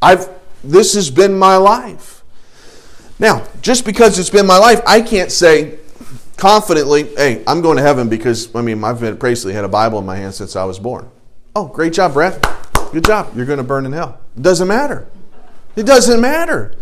I've 0.01 0.27
this 0.63 0.95
has 0.95 1.12
been 1.12 1.38
my 1.38 1.58
life. 1.58 2.23
Now, 3.19 3.47
just 3.62 3.86
because 3.86 4.17
it's 4.17 4.30
been 4.30 4.47
my 4.47 4.58
life, 4.58 4.82
I 4.88 5.01
can't 5.01 5.32
say 5.32 5.77
confidently, 6.36 7.03
hey, 7.15 7.43
I'm 7.47 7.62
going 7.62 7.77
to 7.77 7.84
heaven 7.84 8.10
because 8.10 8.53
I 8.56 8.62
mean 8.62 8.84
I've 8.84 8.99
been 8.99 9.17
basically 9.17 9.53
had 9.53 9.63
a 9.65 9.69
Bible 9.69 9.99
in 9.99 10.06
my 10.06 10.15
hand 10.15 10.34
since 10.34 10.56
I 10.56 10.65
was 10.65 10.80
born. 10.80 11.10
Oh, 11.56 11.67
great 11.67 11.93
job, 11.93 12.13
Brad. 12.13 12.45
Good 12.91 13.06
job. 13.06 13.36
You're 13.36 13.45
going 13.45 13.58
to 13.58 13.63
burn 13.63 13.86
in 13.86 13.91
hell. 13.91 14.19
It 14.36 14.41
doesn't 14.41 14.67
matter. 14.67 15.08
It 15.75 15.86
doesn't 15.86 16.19
matter. 16.19 16.75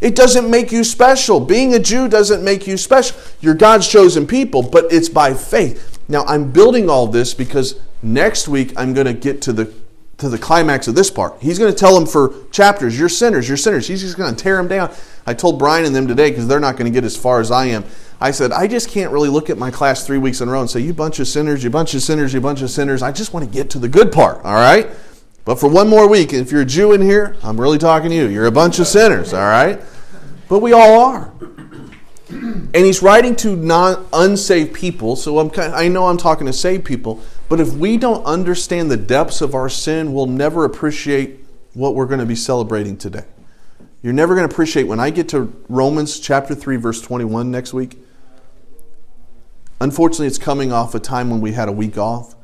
It 0.00 0.14
doesn't 0.14 0.48
make 0.48 0.72
you 0.72 0.84
special. 0.84 1.40
Being 1.40 1.74
a 1.74 1.78
Jew 1.78 2.08
doesn't 2.08 2.42
make 2.42 2.66
you 2.66 2.78
special. 2.78 3.18
You're 3.40 3.54
God's 3.54 3.88
chosen 3.88 4.26
people, 4.26 4.62
but 4.62 4.86
it's 4.90 5.08
by 5.08 5.34
faith. 5.34 5.98
Now, 6.08 6.24
I'm 6.24 6.50
building 6.50 6.88
all 6.88 7.06
this 7.06 7.34
because 7.34 7.80
next 8.02 8.48
week 8.48 8.72
I'm 8.76 8.94
going 8.94 9.06
to 9.06 9.12
get 9.12 9.42
to 9.42 9.52
the 9.52 9.66
to 10.18 10.28
the 10.28 10.38
climax 10.38 10.88
of 10.88 10.94
this 10.94 11.10
part. 11.10 11.40
He's 11.40 11.58
going 11.58 11.72
to 11.72 11.78
tell 11.78 11.94
them 11.94 12.06
for 12.06 12.34
chapters, 12.50 12.98
you're 12.98 13.08
sinners, 13.08 13.48
you're 13.48 13.56
sinners. 13.56 13.86
He's 13.86 14.02
just 14.02 14.16
going 14.16 14.34
to 14.34 14.40
tear 14.40 14.56
them 14.56 14.68
down. 14.68 14.92
I 15.26 15.34
told 15.34 15.58
Brian 15.58 15.84
and 15.84 15.94
them 15.94 16.08
today 16.08 16.30
because 16.30 16.48
they're 16.48 16.60
not 16.60 16.76
going 16.76 16.90
to 16.92 16.94
get 16.94 17.04
as 17.04 17.16
far 17.16 17.40
as 17.40 17.50
I 17.50 17.66
am. 17.66 17.84
I 18.20 18.32
said, 18.32 18.50
I 18.50 18.66
just 18.66 18.90
can't 18.90 19.12
really 19.12 19.28
look 19.28 19.48
at 19.48 19.58
my 19.58 19.70
class 19.70 20.04
three 20.04 20.18
weeks 20.18 20.40
in 20.40 20.48
a 20.48 20.52
row 20.52 20.60
and 20.60 20.68
say, 20.68 20.80
you 20.80 20.92
bunch 20.92 21.20
of 21.20 21.28
sinners, 21.28 21.62
you 21.62 21.70
bunch 21.70 21.94
of 21.94 22.02
sinners, 22.02 22.34
you 22.34 22.40
bunch 22.40 22.62
of 22.62 22.70
sinners. 22.70 23.00
I 23.00 23.12
just 23.12 23.32
want 23.32 23.46
to 23.46 23.52
get 23.52 23.70
to 23.70 23.78
the 23.78 23.88
good 23.88 24.10
part, 24.10 24.44
all 24.44 24.54
right? 24.54 24.88
But 25.44 25.60
for 25.60 25.68
one 25.70 25.88
more 25.88 26.08
week, 26.08 26.32
if 26.32 26.50
you're 26.50 26.62
a 26.62 26.66
Jew 26.66 26.92
in 26.92 27.00
here, 27.00 27.36
I'm 27.44 27.60
really 27.60 27.78
talking 27.78 28.10
to 28.10 28.16
you. 28.16 28.26
You're 28.26 28.46
a 28.46 28.52
bunch 28.52 28.80
of 28.80 28.88
sinners, 28.88 29.32
all 29.32 29.40
right? 29.40 29.80
But 30.48 30.58
we 30.58 30.72
all 30.72 31.00
are. 31.00 31.32
And 32.28 32.74
he's 32.74 33.02
writing 33.02 33.36
to 33.36 33.54
non 33.54 34.04
unsaved 34.12 34.74
people, 34.74 35.14
so 35.14 35.38
I'm 35.38 35.48
kind 35.48 35.72
of, 35.72 35.78
I 35.78 35.88
know 35.88 36.08
I'm 36.08 36.18
talking 36.18 36.46
to 36.46 36.52
saved 36.52 36.84
people, 36.84 37.22
but 37.48 37.60
if 37.60 37.72
we 37.74 37.96
don't 37.96 38.24
understand 38.24 38.90
the 38.90 38.96
depths 38.96 39.40
of 39.40 39.54
our 39.54 39.68
sin, 39.68 40.12
we'll 40.12 40.26
never 40.26 40.64
appreciate 40.64 41.40
what 41.74 41.94
we're 41.94 42.06
going 42.06 42.20
to 42.20 42.26
be 42.26 42.34
celebrating 42.34 42.96
today. 42.96 43.24
You're 44.02 44.12
never 44.12 44.34
going 44.34 44.48
to 44.48 44.52
appreciate 44.52 44.84
when 44.84 45.00
I 45.00 45.10
get 45.10 45.28
to 45.30 45.52
Romans 45.68 46.20
chapter 46.20 46.54
3 46.54 46.76
verse 46.76 47.00
21 47.00 47.50
next 47.50 47.72
week. 47.72 47.98
Unfortunately, 49.80 50.26
it's 50.26 50.38
coming 50.38 50.72
off 50.72 50.94
a 50.94 51.00
time 51.00 51.30
when 51.30 51.40
we 51.40 51.52
had 51.52 51.68
a 51.68 51.72
week 51.72 51.96
off. 51.98 52.34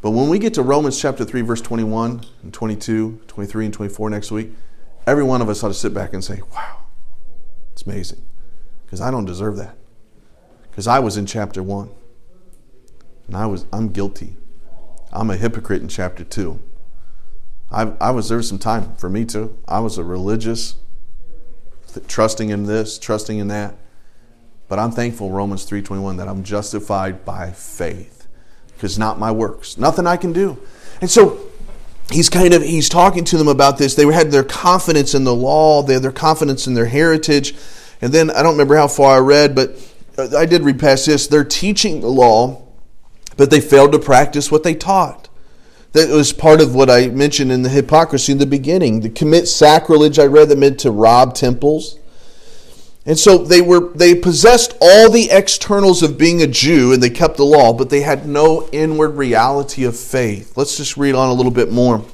But 0.00 0.10
when 0.10 0.28
we 0.28 0.38
get 0.38 0.54
to 0.54 0.62
Romans 0.62 1.00
chapter 1.00 1.24
3 1.24 1.40
verse 1.42 1.60
21 1.60 2.24
and 2.42 2.54
22, 2.54 3.20
23 3.26 3.64
and 3.64 3.74
24 3.74 4.10
next 4.10 4.30
week, 4.30 4.52
every 5.06 5.24
one 5.24 5.42
of 5.42 5.48
us 5.48 5.62
ought 5.62 5.68
to 5.68 5.74
sit 5.74 5.92
back 5.92 6.12
and 6.12 6.22
say, 6.22 6.40
"Wow. 6.54 6.78
It's 7.72 7.82
amazing." 7.82 8.22
Because 8.84 9.00
I 9.00 9.10
don't 9.10 9.24
deserve 9.24 9.56
that. 9.56 9.76
Because 10.70 10.86
I 10.86 10.98
was 10.98 11.16
in 11.16 11.26
chapter 11.26 11.62
1. 11.62 11.90
And 13.26 13.36
I 13.36 13.46
was 13.46 13.66
I'm 13.72 13.88
guilty. 13.88 14.36
I'm 15.12 15.30
a 15.30 15.36
hypocrite 15.36 15.82
in 15.82 15.88
chapter 15.88 16.24
2. 16.24 16.60
I, 17.70 17.92
I 18.00 18.10
was 18.10 18.28
there 18.28 18.38
was 18.38 18.48
some 18.48 18.58
time 18.58 18.94
for 18.96 19.10
me 19.10 19.24
too. 19.24 19.58
I 19.66 19.80
was 19.80 19.98
a 19.98 20.04
religious, 20.04 20.76
trusting 22.06 22.50
in 22.50 22.64
this, 22.64 22.98
trusting 22.98 23.38
in 23.38 23.48
that. 23.48 23.74
But 24.68 24.78
I'm 24.78 24.90
thankful, 24.90 25.30
Romans 25.30 25.68
3.21, 25.68 26.18
that 26.18 26.28
I'm 26.28 26.44
justified 26.44 27.24
by 27.24 27.50
faith. 27.50 28.26
Because 28.74 28.98
not 28.98 29.18
my 29.18 29.32
works. 29.32 29.76
Nothing 29.78 30.06
I 30.06 30.16
can 30.16 30.32
do. 30.32 30.58
And 31.00 31.10
so 31.10 31.48
he's 32.10 32.30
kind 32.30 32.54
of 32.54 32.62
he's 32.62 32.88
talking 32.88 33.24
to 33.24 33.36
them 33.36 33.48
about 33.48 33.78
this. 33.78 33.94
They 33.94 34.06
had 34.12 34.30
their 34.30 34.44
confidence 34.44 35.14
in 35.14 35.24
the 35.24 35.34
law, 35.34 35.82
they 35.82 35.94
had 35.94 36.02
their 36.02 36.12
confidence 36.12 36.66
in 36.66 36.74
their 36.74 36.86
heritage. 36.86 37.54
And 38.00 38.12
then 38.12 38.30
I 38.30 38.42
don't 38.42 38.52
remember 38.52 38.76
how 38.76 38.88
far 38.88 39.16
I 39.16 39.18
read, 39.18 39.54
but 39.54 39.76
uh, 40.16 40.36
I 40.36 40.46
did 40.46 40.62
read 40.62 40.78
past 40.78 41.06
this. 41.06 41.26
They're 41.26 41.44
teaching 41.44 42.00
the 42.00 42.08
law, 42.08 42.62
but 43.38 43.50
they 43.50 43.60
failed 43.60 43.92
to 43.92 43.98
practice 43.98 44.50
what 44.50 44.64
they 44.64 44.74
taught. 44.74 45.28
That 45.92 46.10
was 46.10 46.34
part 46.34 46.60
of 46.60 46.74
what 46.74 46.90
I 46.90 47.06
mentioned 47.06 47.50
in 47.50 47.62
the 47.62 47.70
hypocrisy 47.70 48.32
in 48.32 48.38
the 48.38 48.44
beginning. 48.44 49.00
To 49.00 49.08
commit 49.08 49.48
sacrilege, 49.48 50.18
I 50.18 50.26
read 50.26 50.50
that 50.50 50.58
meant 50.58 50.80
to 50.80 50.90
rob 50.90 51.34
temples. 51.34 51.98
And 53.06 53.18
so 53.18 53.38
they 53.38 53.62
were 53.62 53.88
they 53.94 54.14
possessed 54.14 54.76
all 54.82 55.10
the 55.10 55.30
externals 55.30 56.02
of 56.02 56.18
being 56.18 56.42
a 56.42 56.46
Jew 56.46 56.92
and 56.92 57.02
they 57.02 57.08
kept 57.08 57.38
the 57.38 57.44
law, 57.44 57.72
but 57.72 57.88
they 57.88 58.02
had 58.02 58.28
no 58.28 58.68
inward 58.70 59.16
reality 59.16 59.84
of 59.84 59.96
faith. 59.96 60.54
Let's 60.56 60.76
just 60.76 60.98
read 60.98 61.14
on 61.14 61.30
a 61.30 61.32
little 61.32 61.52
bit 61.52 61.72
more. 61.72 62.04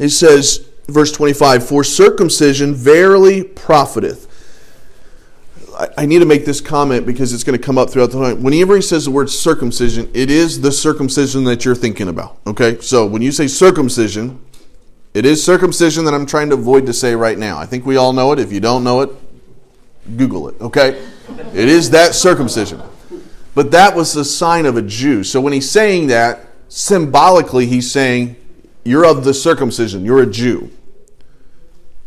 It 0.00 0.08
says, 0.08 0.66
verse 0.88 1.12
25, 1.12 1.68
For 1.68 1.84
circumcision 1.84 2.74
verily 2.74 3.44
profiteth. 3.44 4.26
I 5.96 6.06
need 6.06 6.18
to 6.18 6.26
make 6.26 6.44
this 6.44 6.60
comment 6.60 7.06
because 7.06 7.32
it's 7.32 7.44
going 7.44 7.58
to 7.58 7.64
come 7.64 7.78
up 7.78 7.90
throughout 7.90 8.10
the 8.10 8.20
time. 8.20 8.42
Whenever 8.42 8.76
he 8.76 8.82
says 8.82 9.04
the 9.06 9.10
word 9.10 9.30
circumcision, 9.30 10.10
it 10.14 10.30
is 10.30 10.60
the 10.60 10.72
circumcision 10.72 11.44
that 11.44 11.64
you're 11.64 11.74
thinking 11.74 12.08
about. 12.08 12.38
Okay? 12.46 12.80
So 12.80 13.06
when 13.06 13.22
you 13.22 13.32
say 13.32 13.46
circumcision, 13.46 14.44
it 15.14 15.24
is 15.24 15.44
circumcision 15.44 16.04
that 16.04 16.14
I'm 16.14 16.26
trying 16.26 16.48
to 16.50 16.54
avoid 16.54 16.86
to 16.86 16.92
say 16.92 17.14
right 17.14 17.38
now. 17.38 17.58
I 17.58 17.66
think 17.66 17.86
we 17.86 17.96
all 17.96 18.12
know 18.12 18.32
it. 18.32 18.38
If 18.38 18.52
you 18.52 18.60
don't 18.60 18.84
know 18.84 19.02
it, 19.02 19.10
Google 20.16 20.48
it. 20.48 20.60
Okay? 20.60 21.06
It 21.54 21.68
is 21.68 21.90
that 21.90 22.14
circumcision. 22.14 22.82
But 23.54 23.70
that 23.72 23.94
was 23.94 24.12
the 24.12 24.24
sign 24.24 24.66
of 24.66 24.76
a 24.76 24.82
Jew. 24.82 25.24
So 25.24 25.40
when 25.40 25.52
he's 25.52 25.70
saying 25.70 26.06
that, 26.08 26.46
symbolically, 26.68 27.66
he's 27.66 27.90
saying, 27.90 28.36
You're 28.84 29.04
of 29.04 29.24
the 29.24 29.34
circumcision, 29.34 30.04
you're 30.04 30.22
a 30.22 30.26
Jew. 30.26 30.70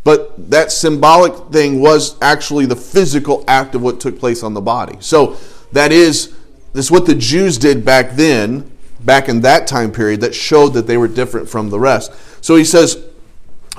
But 0.06 0.50
that 0.52 0.70
symbolic 0.70 1.34
thing 1.52 1.80
was 1.80 2.16
actually 2.22 2.64
the 2.66 2.76
physical 2.76 3.42
act 3.48 3.74
of 3.74 3.82
what 3.82 3.98
took 3.98 4.20
place 4.20 4.44
on 4.44 4.54
the 4.54 4.60
body. 4.60 4.96
So 5.00 5.36
that 5.72 5.90
is 5.90 6.32
this 6.74 6.84
is 6.84 6.90
what 6.92 7.06
the 7.06 7.14
Jews 7.16 7.58
did 7.58 7.84
back 7.84 8.12
then, 8.12 8.70
back 9.00 9.28
in 9.28 9.40
that 9.40 9.66
time 9.66 9.90
period, 9.90 10.20
that 10.20 10.32
showed 10.32 10.74
that 10.74 10.86
they 10.86 10.96
were 10.96 11.08
different 11.08 11.48
from 11.48 11.70
the 11.70 11.80
rest. 11.80 12.12
So 12.40 12.54
he 12.54 12.64
says, 12.64 13.04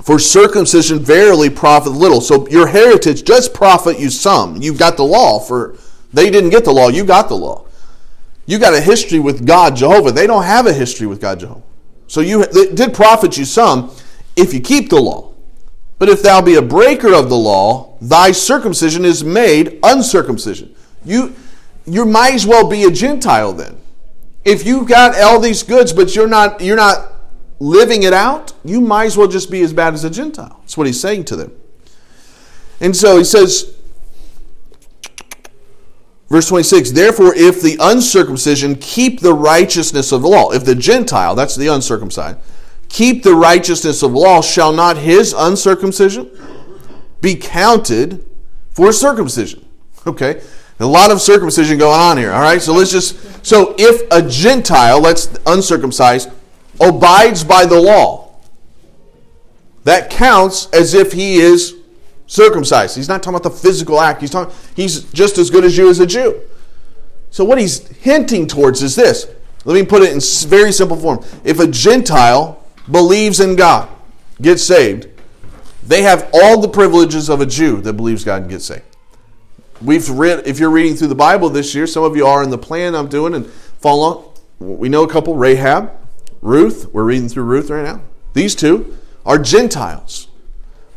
For 0.03 0.19
circumcision 0.19 0.99
verily 0.99 1.49
profit 1.49 1.93
little. 1.93 2.19
So 2.19 2.45
your 2.49 2.67
heritage 2.67 3.23
does 3.23 3.47
profit 3.47 3.97
you 3.97 4.09
some. 4.09 4.61
You've 4.61 4.77
got 4.77 4.97
the 4.97 5.05
law 5.05 5.39
for 5.39 5.77
they 6.11 6.29
didn't 6.29 6.49
get 6.49 6.65
the 6.65 6.73
law, 6.73 6.89
you 6.89 7.05
got 7.05 7.29
the 7.29 7.37
law. 7.37 7.63
You 8.45 8.59
got 8.59 8.73
a 8.73 8.81
history 8.81 9.19
with 9.19 9.47
God 9.47 9.77
Jehovah. 9.77 10.11
They 10.11 10.27
don't 10.27 10.43
have 10.43 10.65
a 10.65 10.73
history 10.73 11.07
with 11.07 11.21
God 11.21 11.39
Jehovah. 11.39 11.63
So 12.07 12.19
you 12.19 12.43
it 12.43 12.75
did 12.75 12.93
profit 12.93 13.37
you 13.37 13.45
some 13.45 13.95
if 14.35 14.53
you 14.53 14.59
keep 14.59 14.89
the 14.89 14.99
law. 14.99 15.35
But 15.99 16.09
if 16.09 16.21
thou 16.21 16.41
be 16.41 16.55
a 16.55 16.61
breaker 16.61 17.13
of 17.13 17.29
the 17.29 17.37
law, 17.37 17.97
thy 18.01 18.31
circumcision 18.31 19.03
is 19.03 19.23
made 19.23 19.79
uncircumcision. 19.81 20.75
You, 21.03 21.35
you 21.85 22.05
might 22.05 22.33
as 22.33 22.45
well 22.45 22.69
be 22.69 22.83
a 22.83 22.91
Gentile 22.91 23.53
then. 23.53 23.77
If 24.45 24.65
you've 24.65 24.87
got 24.87 25.19
all 25.19 25.39
these 25.39 25.63
goods, 25.63 25.91
but 25.91 26.15
you're 26.15 26.27
not, 26.27 26.61
you're 26.61 26.77
not 26.77 27.13
living 27.59 28.03
it 28.03 28.13
out, 28.13 28.53
you 28.63 28.79
might 28.79 29.05
as 29.05 29.17
well 29.17 29.27
just 29.27 29.49
be 29.49 29.61
as 29.61 29.73
bad 29.73 29.93
as 29.93 30.03
a 30.03 30.09
Gentile. 30.09 30.57
That's 30.61 30.77
what 30.77 30.87
he's 30.87 30.99
saying 30.99 31.25
to 31.25 31.35
them. 31.35 31.51
And 32.79 32.95
so 32.95 33.17
he 33.17 33.23
says, 33.23 33.75
verse 36.29 36.47
26, 36.47 36.91
therefore, 36.91 37.33
if 37.35 37.61
the 37.61 37.77
uncircumcision 37.79 38.75
keep 38.75 39.21
the 39.21 39.33
righteousness 39.33 40.11
of 40.11 40.21
the 40.21 40.27
law, 40.27 40.51
if 40.51 40.63
the 40.63 40.75
Gentile, 40.75 41.33
that's 41.33 41.55
the 41.55 41.67
uncircumcised, 41.67 42.37
keep 42.89 43.23
the 43.23 43.35
righteousness 43.35 44.03
of 44.03 44.13
law, 44.13 44.41
shall 44.41 44.71
not 44.71 44.97
his 44.97 45.33
uncircumcision 45.33 46.29
be 47.21 47.35
counted 47.35 48.25
for 48.69 48.91
circumcision? 48.91 49.65
Okay. 50.05 50.41
A 50.79 50.85
lot 50.85 51.09
of 51.09 51.21
circumcision 51.21 51.77
going 51.77 51.99
on 51.99 52.17
here. 52.17 52.31
All 52.31 52.41
right. 52.41 52.61
So 52.61 52.73
let's 52.73 52.91
just, 52.91 53.45
so 53.45 53.75
if 53.77 54.01
a 54.11 54.27
Gentile, 54.27 55.01
let's 55.01 55.29
uncircumcised, 55.45 56.29
abides 56.79 57.43
by 57.43 57.65
the 57.65 57.79
law, 57.79 58.35
that 59.83 60.09
counts 60.09 60.67
as 60.71 60.93
if 60.93 61.13
he 61.13 61.37
is 61.37 61.75
circumcised. 62.27 62.95
He's 62.95 63.07
not 63.07 63.23
talking 63.23 63.37
about 63.37 63.49
the 63.49 63.57
physical 63.57 63.99
act. 63.99 64.21
He's 64.21 64.29
talking, 64.29 64.53
he's 64.75 65.03
just 65.11 65.37
as 65.37 65.49
good 65.49 65.63
as 65.63 65.77
you 65.77 65.89
as 65.89 65.99
a 65.99 66.05
Jew. 66.05 66.41
So 67.31 67.43
what 67.43 67.57
he's 67.57 67.87
hinting 67.87 68.47
towards 68.47 68.83
is 68.83 68.95
this. 68.95 69.27
Let 69.65 69.73
me 69.73 69.85
put 69.85 70.01
it 70.01 70.11
in 70.11 70.19
very 70.49 70.71
simple 70.71 70.97
form. 70.97 71.23
If 71.43 71.59
a 71.59 71.67
Gentile 71.67 72.56
believes 72.89 73.39
in 73.39 73.55
God, 73.55 73.89
gets 74.41 74.63
saved, 74.63 75.07
they 75.83 76.01
have 76.01 76.29
all 76.33 76.59
the 76.59 76.67
privileges 76.67 77.29
of 77.29 77.41
a 77.41 77.45
Jew 77.45 77.81
that 77.81 77.93
believes 77.93 78.23
God 78.23 78.43
and 78.43 78.51
gets 78.51 78.65
saved. 78.65 78.83
We've 79.81 80.09
read, 80.09 80.47
if 80.47 80.59
you're 80.59 80.71
reading 80.71 80.95
through 80.95 81.07
the 81.07 81.15
Bible 81.15 81.49
this 81.49 81.75
year, 81.75 81.87
some 81.87 82.03
of 82.03 82.15
you 82.17 82.25
are 82.25 82.43
in 82.43 82.49
the 82.49 82.57
plan 82.57 82.95
I'm 82.95 83.07
doing 83.07 83.33
and 83.33 83.45
follow. 83.45 84.33
We 84.59 84.89
know 84.89 85.03
a 85.03 85.07
couple, 85.07 85.35
Rahab, 85.35 85.91
Ruth. 86.41 86.91
We're 86.91 87.03
reading 87.03 87.29
through 87.29 87.43
Ruth 87.43 87.69
right 87.69 87.83
now. 87.83 88.01
These 88.33 88.55
two 88.55 88.97
are 89.25 89.37
Gentiles, 89.37 90.27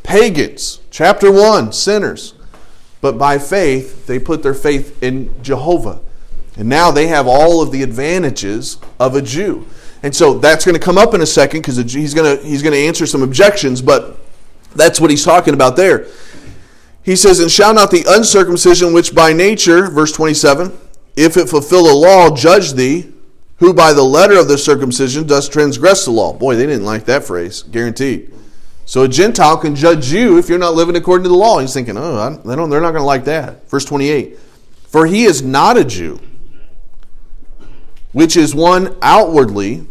pagans. 0.03 0.81
Chapter 0.91 1.31
1, 1.31 1.73
sinners. 1.73 2.35
But 3.01 3.19
by 3.19 3.39
faith, 3.39 4.07
they 4.07 4.19
put 4.19 4.43
their 4.43 4.55
faith 4.55 5.03
in 5.03 5.43
Jehovah. 5.43 6.01
And 6.57 6.69
now 6.69 6.91
they 6.91 7.07
have 7.07 7.27
all 7.27 7.63
of 7.63 7.73
the 7.73 7.83
advantages 7.83 8.79
of 8.99 9.15
a 9.15 9.23
Jew. 9.23 9.67
And 10.03 10.15
so 10.15 10.39
that's 10.39 10.65
going 10.65 10.75
to 10.75 10.81
come 10.81 10.97
up 10.97 11.15
in 11.15 11.21
a 11.21 11.27
second 11.27 11.61
because 11.61 11.77
he's 11.93 12.15
going 12.15 12.39
to 12.39 12.43
he's 12.45 12.63
going 12.63 12.73
to 12.73 12.79
answer 12.79 13.07
some 13.07 13.23
objections, 13.23 13.83
but 13.83 14.19
that's 14.75 15.01
what 15.01 15.11
he's 15.11 15.25
talking 15.25 15.55
about 15.55 15.77
there. 15.77 16.07
He 17.03 17.17
says, 17.17 17.41
"And 17.41 17.51
shall 17.51 17.75
not 17.75 17.91
the 17.91 18.05
uncircumcision 18.09 18.93
which 18.93 19.15
by 19.15 19.33
nature, 19.33 19.89
verse 19.89 20.13
27, 20.13 20.73
if 21.17 21.37
it 21.37 21.49
fulfill 21.49 21.85
the 21.85 21.95
law, 21.95 22.35
judge 22.35 22.73
thee, 22.73 23.13
who 23.57 23.75
by 23.75 23.93
the 23.93 24.03
letter 24.03 24.39
of 24.39 24.49
the 24.49 24.57
circumcision 24.57 25.27
does 25.27 25.49
transgress 25.49 26.07
the 26.07 26.13
law?" 26.13 26.33
Boy, 26.33 26.57
they 26.57 26.67
didn't 26.67 26.87
like 26.87 27.05
that 27.05 27.25
phrase, 27.25 27.63
guaranteed. 27.63 28.33
So 28.87 29.03
a 29.03 29.09
Gentile 29.09 29.59
can 29.59 29.77
judge 29.77 30.11
you 30.11 30.39
if 30.39 30.49
you're 30.49 30.59
not 30.59 30.75
living 30.75 30.97
according 30.97 31.25
to 31.25 31.29
the 31.29 31.37
law. 31.37 31.59
He's 31.59 31.75
thinking, 31.75 31.97
"Oh, 31.99 32.41
they 32.45 32.57
don't, 32.57 32.71
they're 32.71 32.81
not 32.81 32.93
going 32.93 33.03
to 33.03 33.07
like 33.07 33.27
that." 33.27 33.69
Verse 33.69 33.85
28, 33.85 34.39
"For 34.89 35.07
he 35.07 35.25
is 35.25 35.43
not 35.43 35.77
a 35.77 35.85
Jew." 35.85 36.21
which 38.13 38.37
is 38.37 38.55
one 38.55 38.97
outwardly, 39.03 39.87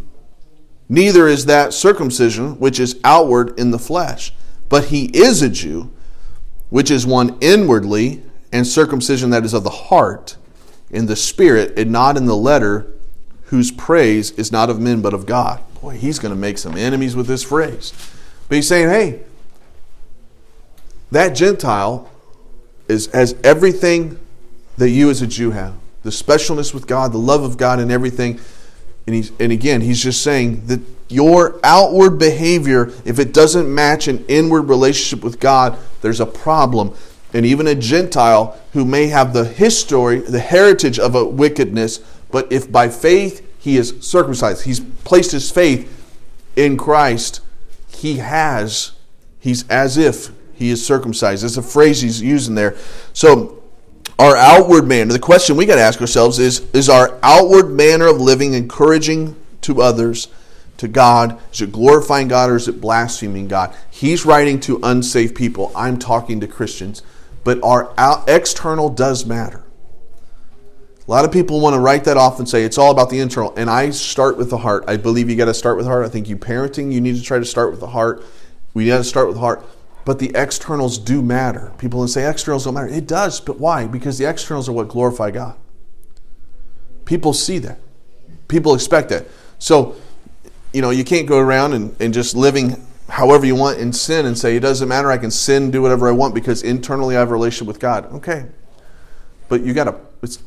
neither 0.90 1.26
is 1.26 1.46
that 1.46 1.72
circumcision 1.72 2.58
which 2.58 2.78
is 2.78 3.00
outward 3.02 3.58
in 3.58 3.70
the 3.70 3.78
flesh. 3.78 4.34
But 4.68 4.86
he 4.86 5.06
is 5.06 5.40
a 5.40 5.48
Jew, 5.48 5.90
which 6.68 6.90
is 6.90 7.06
one 7.06 7.38
inwardly, 7.40 8.22
and 8.52 8.66
circumcision 8.66 9.30
that 9.30 9.44
is 9.44 9.54
of 9.54 9.64
the 9.64 9.70
heart, 9.70 10.36
in 10.90 11.06
the 11.06 11.16
spirit, 11.16 11.78
and 11.78 11.90
not 11.90 12.16
in 12.16 12.26
the 12.26 12.36
letter, 12.36 12.92
whose 13.44 13.70
praise 13.70 14.32
is 14.32 14.52
not 14.52 14.68
of 14.68 14.78
men 14.78 15.00
but 15.00 15.14
of 15.14 15.24
God. 15.24 15.62
Boy, 15.80 15.96
he's 15.96 16.18
going 16.18 16.34
to 16.34 16.38
make 16.38 16.58
some 16.58 16.76
enemies 16.76 17.16
with 17.16 17.26
this 17.26 17.42
phrase. 17.42 17.92
But 18.48 18.56
he's 18.56 18.68
saying, 18.68 18.88
hey, 18.90 19.20
that 21.10 21.30
Gentile 21.30 22.10
is, 22.88 23.06
has 23.12 23.34
everything 23.42 24.18
that 24.76 24.90
you 24.90 25.10
as 25.10 25.22
a 25.22 25.26
Jew 25.26 25.52
have 25.52 25.74
the 26.02 26.10
specialness 26.10 26.72
with 26.72 26.86
God, 26.86 27.12
the 27.12 27.18
love 27.18 27.42
of 27.42 27.56
God, 27.56 27.78
and 27.78 27.92
everything. 27.92 28.40
And, 29.06 29.16
he's, 29.16 29.32
and 29.40 29.50
again, 29.50 29.80
he's 29.80 30.02
just 30.02 30.22
saying 30.22 30.66
that 30.66 30.80
your 31.08 31.58
outward 31.64 32.18
behavior, 32.18 32.92
if 33.04 33.18
it 33.18 33.34
doesn't 33.34 33.72
match 33.72 34.06
an 34.08 34.24
inward 34.28 34.62
relationship 34.62 35.24
with 35.24 35.40
God, 35.40 35.76
there's 36.02 36.20
a 36.20 36.26
problem. 36.26 36.94
And 37.34 37.44
even 37.44 37.66
a 37.66 37.74
Gentile 37.74 38.58
who 38.72 38.84
may 38.84 39.08
have 39.08 39.32
the 39.32 39.44
history, 39.44 40.20
the 40.20 40.40
heritage 40.40 40.98
of 40.98 41.14
a 41.14 41.24
wickedness, 41.24 41.98
but 42.30 42.50
if 42.52 42.70
by 42.70 42.88
faith 42.88 43.46
he 43.58 43.76
is 43.76 43.94
circumcised, 44.00 44.64
he's 44.64 44.80
placed 44.80 45.32
his 45.32 45.50
faith 45.50 45.96
in 46.56 46.76
Christ, 46.76 47.40
he 47.88 48.16
has, 48.16 48.92
he's 49.40 49.68
as 49.68 49.96
if 49.96 50.30
he 50.54 50.70
is 50.70 50.84
circumcised. 50.84 51.42
That's 51.42 51.56
a 51.56 51.62
phrase 51.62 52.00
he's 52.00 52.22
using 52.22 52.54
there. 52.54 52.76
So, 53.12 53.59
our 54.20 54.36
outward 54.36 54.86
manner, 54.86 55.14
the 55.14 55.18
question 55.18 55.56
we 55.56 55.64
got 55.64 55.76
to 55.76 55.80
ask 55.80 55.98
ourselves 55.98 56.38
is 56.38 56.60
Is 56.74 56.90
our 56.90 57.18
outward 57.22 57.70
manner 57.70 58.06
of 58.06 58.20
living 58.20 58.52
encouraging 58.52 59.34
to 59.62 59.80
others, 59.80 60.28
to 60.76 60.88
God? 60.88 61.40
Is 61.54 61.62
it 61.62 61.72
glorifying 61.72 62.28
God 62.28 62.50
or 62.50 62.56
is 62.56 62.68
it 62.68 62.82
blaspheming 62.82 63.48
God? 63.48 63.74
He's 63.90 64.26
writing 64.26 64.60
to 64.60 64.78
unsaved 64.82 65.34
people. 65.34 65.72
I'm 65.74 65.98
talking 65.98 66.40
to 66.40 66.46
Christians. 66.46 67.02
But 67.44 67.64
our 67.64 67.94
out, 67.96 68.28
external 68.28 68.90
does 68.90 69.24
matter. 69.24 69.64
A 71.08 71.10
lot 71.10 71.24
of 71.24 71.32
people 71.32 71.58
want 71.60 71.72
to 71.72 71.80
write 71.80 72.04
that 72.04 72.18
off 72.18 72.38
and 72.38 72.46
say 72.46 72.62
it's 72.64 72.76
all 72.76 72.90
about 72.90 73.08
the 73.08 73.20
internal. 73.20 73.54
And 73.56 73.70
I 73.70 73.88
start 73.88 74.36
with 74.36 74.50
the 74.50 74.58
heart. 74.58 74.84
I 74.86 74.98
believe 74.98 75.30
you 75.30 75.36
got 75.36 75.46
to 75.46 75.54
start 75.54 75.78
with 75.78 75.86
the 75.86 75.90
heart. 75.90 76.04
I 76.04 76.10
think 76.10 76.28
you 76.28 76.36
parenting, 76.36 76.92
you 76.92 77.00
need 77.00 77.16
to 77.16 77.22
try 77.22 77.38
to 77.38 77.44
start 77.46 77.70
with 77.70 77.80
the 77.80 77.88
heart. 77.88 78.22
We 78.74 78.86
got 78.86 78.98
to 78.98 79.04
start 79.04 79.28
with 79.28 79.36
the 79.36 79.40
heart. 79.40 79.64
But 80.04 80.18
the 80.18 80.32
externals 80.34 80.98
do 80.98 81.22
matter. 81.22 81.72
People 81.78 82.06
say 82.08 82.28
externals 82.28 82.64
don't 82.64 82.74
matter. 82.74 82.88
It 82.88 83.06
does, 83.06 83.40
but 83.40 83.58
why? 83.58 83.86
Because 83.86 84.18
the 84.18 84.24
externals 84.24 84.68
are 84.68 84.72
what 84.72 84.88
glorify 84.88 85.30
God. 85.30 85.56
People 87.04 87.32
see 87.32 87.58
that. 87.58 87.78
People 88.48 88.74
expect 88.74 89.10
that. 89.10 89.26
So, 89.58 89.96
you 90.72 90.80
know, 90.80 90.90
you 90.90 91.04
can't 91.04 91.28
go 91.28 91.38
around 91.38 91.74
and, 91.74 91.94
and 92.00 92.14
just 92.14 92.34
living 92.34 92.86
however 93.08 93.44
you 93.44 93.54
want 93.54 93.78
in 93.78 93.92
sin 93.92 94.26
and 94.26 94.38
say, 94.38 94.56
it 94.56 94.60
doesn't 94.60 94.88
matter, 94.88 95.10
I 95.10 95.18
can 95.18 95.30
sin, 95.30 95.70
do 95.70 95.82
whatever 95.82 96.08
I 96.08 96.12
want 96.12 96.34
because 96.34 96.62
internally 96.62 97.16
I 97.16 97.20
have 97.20 97.30
a 97.30 97.32
relationship 97.32 97.66
with 97.68 97.80
God. 97.80 98.06
Okay. 98.14 98.46
But 99.48 99.62
you 99.62 99.74
got 99.74 99.84
to, 99.84 99.96
it's 100.22 100.42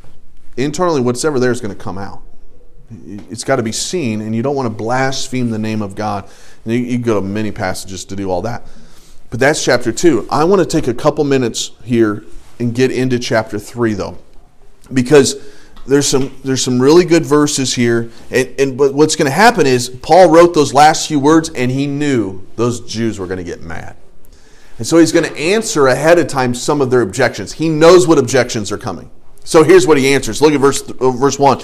internally, 0.58 1.02
whatever 1.02 1.40
there 1.40 1.52
is 1.52 1.62
going 1.62 1.76
to 1.76 1.82
come 1.82 1.98
out. 1.98 2.22
It's 2.90 3.44
got 3.44 3.58
to 3.58 3.64
be 3.64 3.72
seen, 3.72 4.22
and 4.22 4.36
you 4.36 4.42
don't 4.44 4.56
want 4.56 4.68
to 4.68 4.74
blaspheme 4.74 5.50
the 5.50 5.60
name 5.60 5.82
of 5.82 5.96
God. 5.96 6.30
And 6.64 6.74
you, 6.74 6.80
you 6.80 6.98
go 7.00 7.20
to 7.20 7.26
many 7.26 7.52
passages 7.52 8.06
to 8.06 8.16
do 8.16 8.30
all 8.30 8.44
that. 8.44 8.68
But 9.34 9.40
that's 9.40 9.64
chapter 9.66 9.92
two. 9.92 10.28
I 10.30 10.44
want 10.44 10.60
to 10.60 10.66
take 10.68 10.88
a 10.88 10.94
couple 10.94 11.24
minutes 11.24 11.72
here 11.84 12.24
and 12.60 12.72
get 12.72 12.92
into 12.92 13.18
chapter 13.18 13.58
three, 13.58 13.96
though, 13.96 14.20
because 14.94 15.38
there's 15.88 16.06
some 16.06 16.40
there's 16.44 16.64
some 16.64 16.80
really 16.80 17.04
good 17.04 17.26
verses 17.26 17.74
here, 17.74 18.12
and, 18.30 18.54
and 18.60 18.78
but 18.78 18.94
what's 18.94 19.16
going 19.16 19.26
to 19.26 19.32
happen 19.32 19.66
is 19.66 19.90
Paul 19.90 20.30
wrote 20.30 20.54
those 20.54 20.72
last 20.72 21.08
few 21.08 21.20
words, 21.20 21.50
and 21.50 21.72
he 21.72 21.88
knew 21.88 22.46
those 22.58 22.82
Jews 22.82 23.18
were 23.18 23.26
going 23.26 23.40
to 23.40 23.44
get 23.44 23.64
mad, 23.64 23.96
and 24.78 24.86
so 24.86 25.00
he's 25.00 25.12
going 25.12 25.26
to 25.26 25.36
answer 25.36 25.88
ahead 25.88 26.20
of 26.20 26.28
time 26.28 26.54
some 26.54 26.80
of 26.80 26.92
their 26.92 27.02
objections. 27.02 27.54
He 27.54 27.70
knows 27.70 28.08
what 28.08 28.20
objections 28.20 28.72
are 28.72 28.78
coming. 28.78 29.10
So 29.44 29.64
here's 29.64 29.88
what 29.88 29.98
he 29.98 30.14
answers. 30.14 30.44
Look 30.44 30.54
at 30.54 30.60
verse, 30.60 30.88
uh, 30.88 31.10
verse 31.10 31.40
1. 31.40 31.60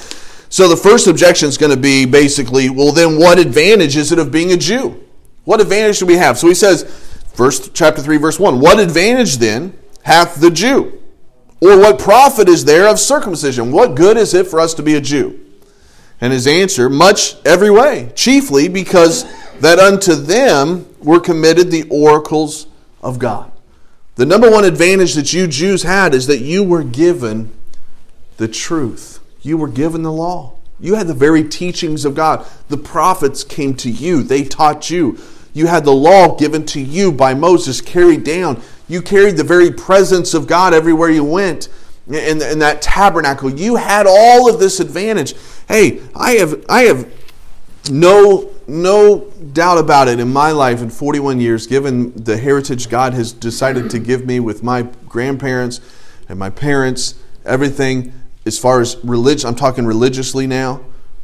So 0.49 0.67
the 0.67 0.75
first 0.75 1.05
objection 1.05 1.47
is 1.47 1.59
going 1.59 1.71
to 1.71 1.79
be 1.79 2.07
basically, 2.07 2.71
well, 2.71 2.93
then 2.93 3.19
what 3.19 3.37
advantage 3.37 3.95
is 3.95 4.11
it 4.11 4.17
of 4.17 4.31
being 4.31 4.53
a 4.53 4.57
Jew? 4.57 5.05
What 5.43 5.61
advantage 5.61 5.99
do 5.99 6.07
we 6.07 6.15
have? 6.15 6.39
So 6.39 6.47
he 6.47 6.55
says, 6.55 7.08
first 7.39 7.73
chapter 7.73 8.01
3, 8.01 8.17
verse 8.17 8.37
1, 8.37 8.59
What 8.59 8.81
advantage 8.81 9.37
then 9.37 9.73
hath 10.03 10.41
the 10.41 10.51
Jew? 10.51 11.01
Or 11.61 11.79
what 11.79 11.97
profit 11.97 12.49
is 12.49 12.65
there 12.65 12.85
of 12.85 12.99
circumcision? 12.99 13.71
What 13.71 13.95
good 13.95 14.17
is 14.17 14.33
it 14.33 14.45
for 14.45 14.59
us 14.59 14.73
to 14.73 14.83
be 14.83 14.95
a 14.95 14.99
Jew? 14.99 15.39
And 16.19 16.33
his 16.33 16.45
answer, 16.45 16.89
much 16.89 17.37
every 17.45 17.71
way, 17.71 18.11
chiefly 18.13 18.67
because 18.67 19.23
that 19.61 19.79
unto 19.79 20.15
them 20.15 20.85
were 20.99 21.21
committed 21.21 21.71
the 21.71 21.87
oracles 21.89 22.67
of 23.01 23.19
God. 23.19 23.49
The 24.15 24.25
number 24.25 24.51
one 24.51 24.65
advantage 24.65 25.13
that 25.13 25.31
you 25.31 25.47
Jews 25.47 25.83
had 25.83 26.13
is 26.13 26.27
that 26.27 26.41
you 26.41 26.61
were 26.61 26.83
given 26.83 27.53
the 28.35 28.49
truth. 28.49 29.21
You 29.41 29.57
were 29.57 29.69
given 29.69 30.03
the 30.03 30.11
law. 30.11 30.57
You 30.77 30.95
had 30.95 31.07
the 31.07 31.13
very 31.13 31.45
teachings 31.45 32.03
of 32.03 32.15
God. 32.15 32.45
The 32.67 32.77
prophets 32.77 33.45
came 33.45 33.75
to 33.75 33.89
you, 33.89 34.23
they 34.23 34.43
taught 34.43 34.89
you. 34.89 35.17
You 35.53 35.67
had 35.67 35.85
the 35.85 35.93
law 35.93 36.35
given 36.35 36.65
to 36.67 36.81
you 36.81 37.11
by 37.11 37.33
Moses, 37.33 37.81
carried 37.81 38.23
down. 38.23 38.61
You 38.87 39.01
carried 39.01 39.37
the 39.37 39.43
very 39.43 39.71
presence 39.71 40.33
of 40.33 40.47
God 40.47 40.73
everywhere 40.73 41.09
you 41.09 41.23
went 41.23 41.69
in, 42.07 42.41
in 42.41 42.59
that 42.59 42.81
tabernacle. 42.81 43.49
You 43.49 43.75
had 43.75 44.07
all 44.07 44.49
of 44.49 44.59
this 44.59 44.79
advantage. 44.79 45.35
Hey, 45.67 46.01
I 46.15 46.31
have, 46.33 46.65
I 46.69 46.83
have 46.83 47.11
no, 47.91 48.51
no 48.67 49.29
doubt 49.53 49.77
about 49.77 50.07
it 50.07 50.19
in 50.19 50.31
my 50.31 50.51
life 50.51 50.81
in 50.81 50.89
41 50.89 51.39
years, 51.39 51.67
given 51.67 52.13
the 52.13 52.37
heritage 52.37 52.89
God 52.89 53.13
has 53.13 53.31
decided 53.31 53.89
to 53.91 53.99
give 53.99 54.25
me 54.25 54.39
with 54.39 54.63
my 54.63 54.83
grandparents 55.07 55.81
and 56.27 56.37
my 56.37 56.49
parents, 56.49 57.15
everything 57.45 58.13
as 58.45 58.57
far 58.57 58.81
as 58.81 58.97
religion, 59.03 59.47
I'm 59.47 59.55
talking 59.55 59.85
religiously 59.85 60.47
now, 60.47 60.81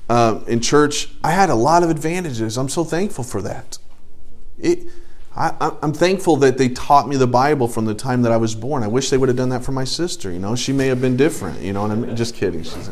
uh, 0.10 0.42
in 0.48 0.60
church, 0.60 1.10
I 1.24 1.32
had 1.32 1.50
a 1.50 1.56
lot 1.56 1.82
of 1.82 1.90
advantages. 1.90 2.58
I'm 2.58 2.70
so 2.70 2.84
thankful 2.84 3.24
for 3.24 3.42
that. 3.42 3.80
It, 4.60 4.88
I, 5.36 5.76
am 5.82 5.92
thankful 5.92 6.38
that 6.38 6.58
they 6.58 6.70
taught 6.70 7.10
me 7.10 7.18
the 7.18 7.28
Bible 7.28 7.68
from 7.68 7.86
the 7.86 7.94
time 7.94 8.22
that 8.22 8.32
I 8.32 8.38
was 8.38 8.56
born. 8.56 8.84
I 8.84 8.88
wish 8.88 9.10
they 9.10 9.18
would 9.18 9.28
have 9.28 9.38
done 9.38 9.50
that 9.50 9.66
for 9.66 9.74
my 9.74 9.84
sister. 9.84 10.32
You 10.32 10.40
know, 10.40 10.56
she 10.56 10.72
may 10.72 10.88
have 10.88 11.02
been 11.02 11.18
different. 11.18 11.62
You 11.62 11.74
know, 11.74 11.84
and 11.84 12.06
I'm 12.06 12.16
just 12.16 12.36
kidding. 12.36 12.64
She's, 12.64 12.90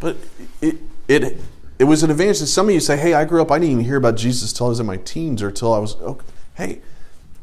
but 0.00 0.16
it, 0.60 0.76
it, 1.08 1.38
it 1.78 1.84
was 1.84 2.02
an 2.02 2.10
advantage. 2.10 2.40
And 2.40 2.48
some 2.48 2.68
of 2.68 2.74
you 2.74 2.80
say, 2.80 2.98
"Hey, 2.98 3.14
I 3.14 3.24
grew 3.24 3.40
up. 3.40 3.50
I 3.50 3.58
didn't 3.58 3.72
even 3.72 3.84
hear 3.84 3.96
about 3.96 4.16
Jesus 4.16 4.52
till 4.52 4.66
I 4.66 4.68
was 4.68 4.80
in 4.80 4.86
my 4.86 4.98
teens 4.98 5.42
or 5.42 5.50
till 5.50 5.72
I 5.72 5.78
was." 5.78 5.96
Okay. 5.96 6.26
Hey, 6.54 6.80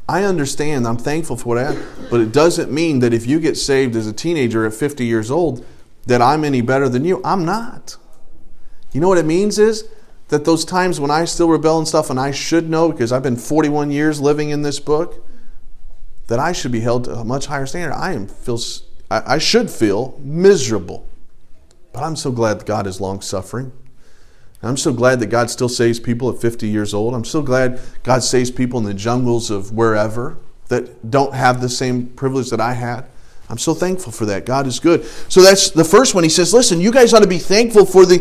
I 0.08 0.22
understand. 0.22 0.86
I'm 0.86 0.96
thankful 0.96 1.36
for 1.36 1.48
what 1.48 1.58
I 1.58 1.72
have, 1.72 2.10
but 2.10 2.20
it 2.20 2.30
doesn't 2.30 2.70
mean 2.70 3.00
that 3.00 3.12
if 3.12 3.26
you 3.26 3.40
get 3.40 3.56
saved 3.56 3.96
as 3.96 4.06
a 4.06 4.12
teenager 4.12 4.64
at 4.64 4.74
50 4.74 5.04
years 5.04 5.30
old, 5.30 5.66
that 6.06 6.22
I'm 6.22 6.44
any 6.44 6.60
better 6.60 6.88
than 6.88 7.04
you. 7.04 7.20
I'm 7.24 7.44
not. 7.44 7.96
You 8.92 9.00
know 9.00 9.08
what 9.08 9.18
it 9.18 9.26
means 9.26 9.58
is 9.58 9.88
that 10.28 10.44
those 10.44 10.64
times 10.64 11.00
when 11.00 11.10
I 11.10 11.24
still 11.24 11.48
rebel 11.48 11.78
and 11.78 11.88
stuff, 11.88 12.10
and 12.10 12.20
I 12.20 12.30
should 12.30 12.68
know 12.68 12.92
because 12.92 13.12
I've 13.12 13.22
been 13.22 13.36
41 13.36 13.90
years 13.90 14.20
living 14.20 14.50
in 14.50 14.62
this 14.62 14.78
book, 14.78 15.26
that 16.28 16.38
I 16.38 16.52
should 16.52 16.72
be 16.72 16.80
held 16.80 17.04
to 17.04 17.14
a 17.14 17.24
much 17.24 17.46
higher 17.46 17.66
standard. 17.66 17.94
I 17.94 18.12
am 18.12 18.26
feel 18.26 18.60
I 19.10 19.38
should 19.38 19.70
feel 19.70 20.20
miserable, 20.22 21.06
but 21.94 22.02
I'm 22.02 22.14
so 22.14 22.30
glad 22.30 22.60
that 22.60 22.66
God 22.66 22.86
is 22.86 23.00
long 23.00 23.22
suffering. 23.22 23.72
I'm 24.62 24.76
so 24.76 24.92
glad 24.92 25.20
that 25.20 25.28
God 25.28 25.50
still 25.50 25.68
saves 25.68 25.98
people 25.98 26.28
at 26.28 26.40
50 26.40 26.68
years 26.68 26.92
old. 26.92 27.14
I'm 27.14 27.24
so 27.24 27.40
glad 27.40 27.80
God 28.02 28.22
saves 28.22 28.50
people 28.50 28.78
in 28.78 28.84
the 28.84 28.92
jungles 28.92 29.50
of 29.50 29.72
wherever 29.72 30.36
that 30.66 31.10
don't 31.10 31.32
have 31.32 31.62
the 31.62 31.68
same 31.70 32.08
privilege 32.08 32.50
that 32.50 32.60
I 32.60 32.74
had. 32.74 33.06
I'm 33.48 33.56
so 33.56 33.72
thankful 33.72 34.12
for 34.12 34.26
that. 34.26 34.44
God 34.44 34.66
is 34.66 34.78
good. 34.78 35.06
So 35.30 35.40
that's 35.40 35.70
the 35.70 35.84
first 35.84 36.14
one. 36.14 36.22
He 36.22 36.28
says, 36.28 36.52
"Listen, 36.52 36.80
you 36.80 36.92
guys 36.92 37.14
ought 37.14 37.22
to 37.22 37.28
be 37.28 37.38
thankful 37.38 37.86
for 37.86 38.04
the 38.04 38.18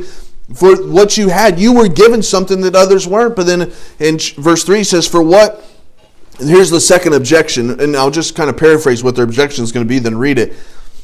for 0.54 0.76
what 0.88 1.18
you 1.18 1.30
had. 1.30 1.60
You 1.60 1.74
were 1.74 1.88
given 1.88 2.22
something 2.22 2.62
that 2.62 2.76
others 2.76 3.08
weren't." 3.08 3.36
But 3.36 3.46
then 3.46 3.72
in 4.00 4.20
verse 4.38 4.64
3 4.64 4.80
he 4.80 4.84
says, 4.84 5.08
"For 5.08 5.22
what 5.22 5.64
Here's 6.40 6.70
the 6.70 6.80
second 6.80 7.14
objection, 7.14 7.80
and 7.80 7.96
I'll 7.96 8.12
just 8.12 8.36
kind 8.36 8.48
of 8.48 8.58
paraphrase 8.58 9.04
what 9.04 9.16
their 9.16 9.24
objection 9.24 9.64
is 9.64 9.72
going 9.72 9.84
to 9.84 9.90
be, 9.90 9.98
then 9.98 10.20
read 10.20 10.38
it. 10.38 10.54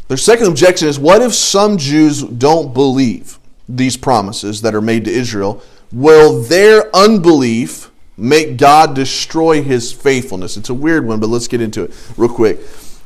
Their 0.08 0.15
second 0.15 0.45
objection 0.45 0.88
is 0.88 0.99
what 0.99 1.23
if 1.23 1.34
some 1.34 1.77
Jews 1.77 2.21
don't 2.21 2.71
believe? 2.71 3.39
these 3.67 3.97
promises 3.97 4.62
that 4.62 4.75
are 4.75 4.82
made 4.82 5.06
to 5.06 5.12
Israel, 5.12 5.62
will 5.91 6.41
their 6.41 6.95
unbelief 6.95 7.91
make 8.17 8.58
God 8.58 8.93
destroy 8.93 9.62
his 9.62 9.91
faithfulness? 9.91 10.58
It's 10.58 10.69
a 10.69 10.73
weird 10.73 11.06
one, 11.06 11.19
but 11.19 11.29
let's 11.29 11.47
get 11.47 11.62
into 11.62 11.84
it 11.84 11.93
real 12.17 12.34
quick. 12.34 12.60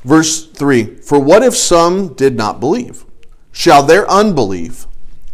Verse 0.04 0.46
3 0.46 0.96
For 0.98 1.20
what 1.20 1.44
if 1.44 1.56
some 1.56 2.14
did 2.14 2.36
not 2.36 2.60
believe? 2.60 3.06
Shall 3.52 3.84
their 3.84 4.10
unbelief 4.10 4.86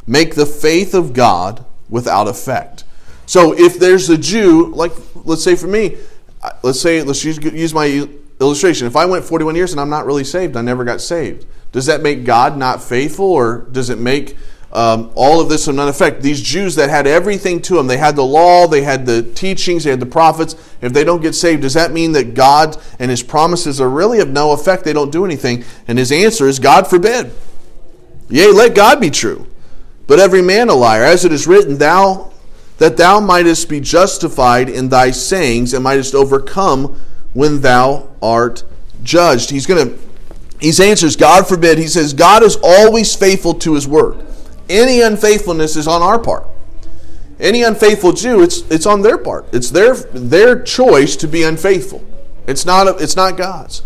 make 0.08 0.36
the 0.36 0.46
faith 0.46 0.94
of 0.94 1.14
God 1.14 1.66
without 1.90 2.28
effect? 2.28 2.84
So 3.26 3.54
if 3.54 3.80
there's 3.80 4.10
a 4.10 4.18
Jew, 4.18 4.74
like 4.74 4.92
let's 5.16 5.44
say 5.44 5.56
for 5.56 5.68
me, 5.68 5.98
let's 6.62 6.82
say 6.82 7.02
let's 7.02 7.24
use, 7.24 7.38
use 7.38 7.74
my 7.74 8.08
illustration. 8.40 8.88
If 8.88 8.96
I 8.96 9.06
went 9.06 9.24
41 9.24 9.56
years 9.56 9.72
and 9.72 9.80
I'm 9.80 9.90
not 9.90 10.06
really 10.06 10.24
saved, 10.24 10.58
I 10.58 10.62
never 10.62 10.84
got 10.84 11.02
saved. 11.02 11.46
Does 11.72 11.86
that 11.88 12.02
make 12.02 12.24
God 12.24 12.58
not 12.58 12.84
faithful, 12.84 13.26
or 13.26 13.68
does 13.72 13.90
it 13.90 13.98
make 13.98 14.36
um, 14.74 15.12
all 15.14 15.40
of 15.40 15.50
this 15.50 15.68
of 15.68 15.76
none 15.76 15.88
effect. 15.88 16.24
These 16.24 16.42
Jews 16.42 16.76
that 16.76 16.90
had 16.90 17.06
everything 17.06 17.62
to 17.64 17.76
them, 17.76 17.86
they 17.86 17.98
had 17.98 18.16
the 18.16 18.26
law, 18.26 18.68
they 18.68 18.82
had 18.82 19.06
the 19.06 19.22
teachings, 19.22 19.84
they 19.84 19.92
had 19.92 20.00
the 20.00 20.08
prophets. 20.08 20.56
If 20.82 20.94
they 20.94 21.04
don't 21.04 21.22
get 21.22 21.36
saved, 21.36 21.62
does 21.62 21.76
that 21.76 21.92
mean 21.92 22.14
that 22.14 22.34
God 22.34 22.82
and 22.98 23.12
His 23.12 23.22
promises 23.22 23.80
are 23.80 23.90
really 23.90 24.20
of 24.20 24.30
no 24.30 24.52
effect? 24.52 24.84
They 24.84 24.94
don't 24.94 25.12
do 25.12 25.26
anything. 25.26 25.64
And 25.88 26.00
His 26.00 26.12
answer 26.12 26.48
is, 26.48 26.58
God 26.58 26.88
forbid. 26.88 27.32
Yea, 28.30 28.52
let 28.52 28.74
God 28.74 29.00
be 29.00 29.12
true, 29.12 29.46
but 30.08 30.20
every 30.20 30.42
man 30.42 30.70
a 30.70 30.74
liar. 30.74 31.04
As 31.04 31.26
it 31.26 31.32
is 31.32 31.48
written, 31.48 31.78
Thou 31.78 32.34
that 32.78 32.98
thou 32.98 33.20
mightest 33.20 33.70
be 33.70 33.80
justified 33.80 34.68
in 34.68 34.90
thy 34.90 35.12
sayings 35.12 35.74
and 35.74 35.84
mightest 35.84 36.16
overcome 36.16 37.00
when 37.34 37.62
thou 37.62 38.10
art 38.22 38.64
judged. 39.04 39.50
He's 39.50 39.66
going 39.66 39.90
to, 39.90 40.00
he 40.60 40.70
answers, 40.84 41.16
God 41.16 41.48
forbid. 41.48 41.78
He 41.78 41.88
says, 41.88 42.14
God 42.14 42.44
is 42.44 42.58
always 42.64 43.16
faithful 43.16 43.54
to 43.56 43.76
his 43.76 43.88
word. 43.88 44.26
Any 44.70 45.02
unfaithfulness 45.02 45.76
is 45.76 45.88
on 45.88 46.02
our 46.02 46.20
part. 46.20 46.48
Any 47.40 47.64
unfaithful 47.64 48.14
Jew, 48.14 48.42
it's, 48.42 48.70
it's 48.72 48.86
on 48.86 49.02
their 49.02 49.18
part. 49.18 49.46
It's 49.54 49.70
their, 49.70 49.96
their 49.96 50.62
choice 50.62 51.16
to 51.18 51.28
be 51.28 51.44
unfaithful. 51.44 52.04
It's 52.48 52.66
not, 52.66 53.02
it's 53.02 53.16
not 53.16 53.38
God's. 53.38 53.82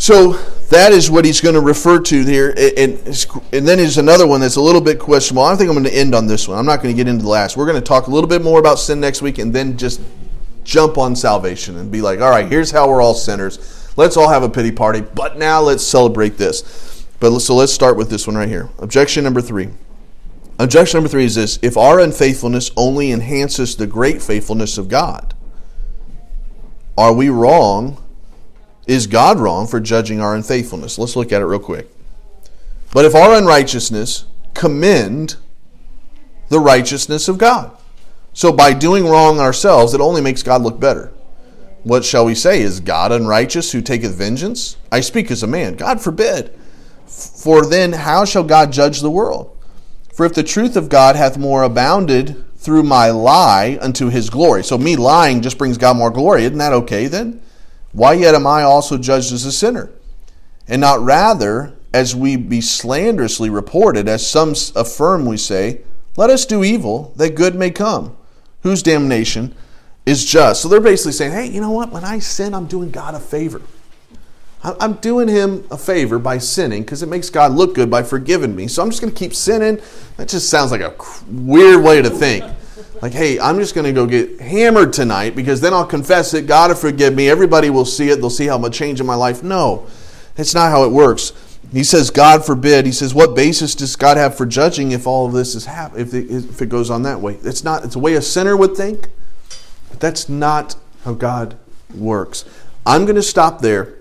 So 0.00 0.32
that 0.70 0.92
is 0.92 1.10
what 1.10 1.26
he's 1.26 1.42
going 1.42 1.56
to 1.56 1.60
refer 1.60 2.00
to 2.00 2.24
here. 2.24 2.54
And, 2.56 2.94
and 3.52 3.68
then 3.68 3.76
there's 3.76 3.98
another 3.98 4.26
one 4.26 4.40
that's 4.40 4.56
a 4.56 4.60
little 4.60 4.80
bit 4.80 4.98
questionable. 4.98 5.42
I 5.42 5.54
think 5.56 5.68
I'm 5.68 5.74
going 5.74 5.84
to 5.84 5.94
end 5.94 6.14
on 6.14 6.26
this 6.26 6.48
one. 6.48 6.56
I'm 6.56 6.64
not 6.64 6.82
going 6.82 6.94
to 6.94 6.96
get 6.96 7.06
into 7.06 7.22
the 7.22 7.28
last. 7.28 7.54
We're 7.54 7.66
going 7.66 7.76
to 7.80 7.86
talk 7.86 8.06
a 8.06 8.10
little 8.10 8.26
bit 8.26 8.40
more 8.40 8.58
about 8.58 8.78
sin 8.78 8.98
next 8.98 9.20
week 9.20 9.36
and 9.36 9.54
then 9.54 9.76
just 9.76 10.00
jump 10.64 10.96
on 10.96 11.14
salvation 11.14 11.76
and 11.76 11.92
be 11.92 12.00
like, 12.00 12.22
all 12.22 12.30
right, 12.30 12.48
here's 12.48 12.70
how 12.70 12.88
we're 12.88 13.02
all 13.02 13.12
sinners. 13.12 13.92
Let's 13.98 14.16
all 14.16 14.30
have 14.30 14.42
a 14.42 14.48
pity 14.48 14.72
party, 14.72 15.02
but 15.02 15.36
now 15.36 15.60
let's 15.60 15.86
celebrate 15.86 16.38
this. 16.38 17.04
But 17.20 17.38
so 17.40 17.54
let's 17.54 17.72
start 17.72 17.98
with 17.98 18.08
this 18.08 18.26
one 18.26 18.36
right 18.36 18.48
here. 18.48 18.70
Objection 18.78 19.22
number 19.22 19.42
three. 19.42 19.68
Objection 20.58 20.96
number 20.96 21.10
three 21.10 21.26
is 21.26 21.34
this 21.34 21.58
if 21.60 21.76
our 21.76 22.00
unfaithfulness 22.00 22.70
only 22.74 23.12
enhances 23.12 23.76
the 23.76 23.86
great 23.86 24.22
faithfulness 24.22 24.78
of 24.78 24.88
God, 24.88 25.34
are 26.96 27.12
we 27.12 27.28
wrong? 27.28 28.02
Is 28.90 29.06
God 29.06 29.38
wrong 29.38 29.68
for 29.68 29.78
judging 29.78 30.20
our 30.20 30.34
unfaithfulness? 30.34 30.98
Let's 30.98 31.14
look 31.14 31.30
at 31.30 31.40
it 31.40 31.44
real 31.44 31.60
quick. 31.60 31.88
But 32.92 33.04
if 33.04 33.14
our 33.14 33.36
unrighteousness 33.36 34.24
commend 34.52 35.36
the 36.48 36.58
righteousness 36.58 37.28
of 37.28 37.38
God, 37.38 37.70
so 38.32 38.50
by 38.50 38.72
doing 38.72 39.06
wrong 39.06 39.38
ourselves, 39.38 39.94
it 39.94 40.00
only 40.00 40.20
makes 40.20 40.42
God 40.42 40.62
look 40.62 40.80
better. 40.80 41.12
What 41.84 42.04
shall 42.04 42.24
we 42.24 42.34
say? 42.34 42.62
Is 42.62 42.80
God 42.80 43.12
unrighteous 43.12 43.70
who 43.70 43.80
taketh 43.80 44.16
vengeance? 44.16 44.76
I 44.90 45.02
speak 45.02 45.30
as 45.30 45.44
a 45.44 45.46
man. 45.46 45.76
God 45.76 46.00
forbid. 46.00 46.50
For 47.06 47.64
then 47.64 47.92
how 47.92 48.24
shall 48.24 48.42
God 48.42 48.72
judge 48.72 49.02
the 49.02 49.08
world? 49.08 49.56
For 50.12 50.26
if 50.26 50.34
the 50.34 50.42
truth 50.42 50.74
of 50.74 50.88
God 50.88 51.14
hath 51.14 51.38
more 51.38 51.62
abounded 51.62 52.44
through 52.56 52.82
my 52.82 53.10
lie 53.10 53.78
unto 53.80 54.08
his 54.08 54.30
glory. 54.30 54.64
So 54.64 54.76
me 54.76 54.96
lying 54.96 55.42
just 55.42 55.58
brings 55.58 55.78
God 55.78 55.96
more 55.96 56.10
glory. 56.10 56.42
Isn't 56.42 56.58
that 56.58 56.72
okay 56.72 57.06
then? 57.06 57.40
Why 57.92 58.14
yet 58.14 58.34
am 58.34 58.46
I 58.46 58.62
also 58.62 58.98
judged 58.98 59.32
as 59.32 59.44
a 59.44 59.52
sinner? 59.52 59.90
And 60.68 60.80
not 60.80 61.00
rather 61.00 61.76
as 61.92 62.14
we 62.14 62.36
be 62.36 62.60
slanderously 62.60 63.50
reported, 63.50 64.08
as 64.08 64.26
some 64.26 64.54
affirm 64.76 65.26
we 65.26 65.36
say, 65.36 65.80
let 66.16 66.30
us 66.30 66.46
do 66.46 66.62
evil 66.62 67.12
that 67.16 67.34
good 67.34 67.54
may 67.54 67.70
come 67.70 68.16
whose 68.62 68.82
damnation 68.82 69.54
is 70.06 70.24
just. 70.24 70.62
So 70.62 70.68
they're 70.68 70.80
basically 70.80 71.12
saying, 71.12 71.32
hey, 71.32 71.46
you 71.46 71.60
know 71.60 71.70
what? 71.70 71.90
When 71.90 72.04
I 72.04 72.18
sin, 72.18 72.54
I'm 72.54 72.66
doing 72.66 72.90
God 72.90 73.14
a 73.14 73.20
favor. 73.20 73.62
I'm 74.62 74.94
doing 74.94 75.26
him 75.26 75.64
a 75.70 75.78
favor 75.78 76.18
by 76.18 76.36
sinning 76.36 76.82
because 76.82 77.02
it 77.02 77.08
makes 77.08 77.30
God 77.30 77.52
look 77.52 77.74
good 77.74 77.90
by 77.90 78.02
forgiving 78.02 78.54
me. 78.54 78.68
So 78.68 78.82
I'm 78.82 78.90
just 78.90 79.00
going 79.00 79.12
to 79.12 79.18
keep 79.18 79.34
sinning. 79.34 79.80
That 80.18 80.28
just 80.28 80.50
sounds 80.50 80.70
like 80.70 80.82
a 80.82 80.94
weird 81.28 81.82
way 81.82 82.02
to 82.02 82.10
think. 82.10 82.44
Like, 83.02 83.12
hey, 83.12 83.40
I'm 83.40 83.58
just 83.58 83.74
going 83.74 83.86
to 83.86 83.92
go 83.92 84.06
get 84.06 84.40
hammered 84.40 84.92
tonight 84.92 85.34
because 85.34 85.60
then 85.60 85.72
I'll 85.72 85.86
confess 85.86 86.34
it. 86.34 86.46
God 86.46 86.70
will 86.70 86.76
forgive 86.76 87.14
me. 87.14 87.28
Everybody 87.28 87.70
will 87.70 87.84
see 87.84 88.10
it. 88.10 88.16
They'll 88.16 88.30
see 88.30 88.46
how 88.46 88.58
much 88.58 88.76
change 88.76 89.00
in 89.00 89.06
my 89.06 89.14
life. 89.14 89.42
No, 89.42 89.86
it's 90.36 90.54
not 90.54 90.70
how 90.70 90.84
it 90.84 90.90
works. 90.90 91.32
He 91.72 91.84
says, 91.84 92.10
God 92.10 92.44
forbid. 92.44 92.84
He 92.84 92.92
says, 92.92 93.14
what 93.14 93.36
basis 93.36 93.76
does 93.76 93.94
God 93.94 94.16
have 94.16 94.36
for 94.36 94.44
judging 94.44 94.90
if 94.90 95.06
all 95.06 95.26
of 95.26 95.32
this 95.32 95.54
is 95.54 95.66
hap- 95.66 95.96
if 95.96 96.12
it, 96.14 96.28
if 96.28 96.60
it 96.60 96.68
goes 96.68 96.90
on 96.90 97.02
that 97.04 97.20
way? 97.20 97.38
It's 97.42 97.62
not. 97.62 97.84
It's 97.84 97.94
a 97.94 98.00
way 98.00 98.14
a 98.14 98.22
sinner 98.22 98.56
would 98.56 98.76
think, 98.76 99.06
but 99.88 100.00
that's 100.00 100.28
not 100.28 100.74
how 101.04 101.14
God 101.14 101.56
works. 101.94 102.44
I'm 102.84 103.04
going 103.04 103.16
to 103.16 103.22
stop 103.22 103.60
there, 103.60 103.94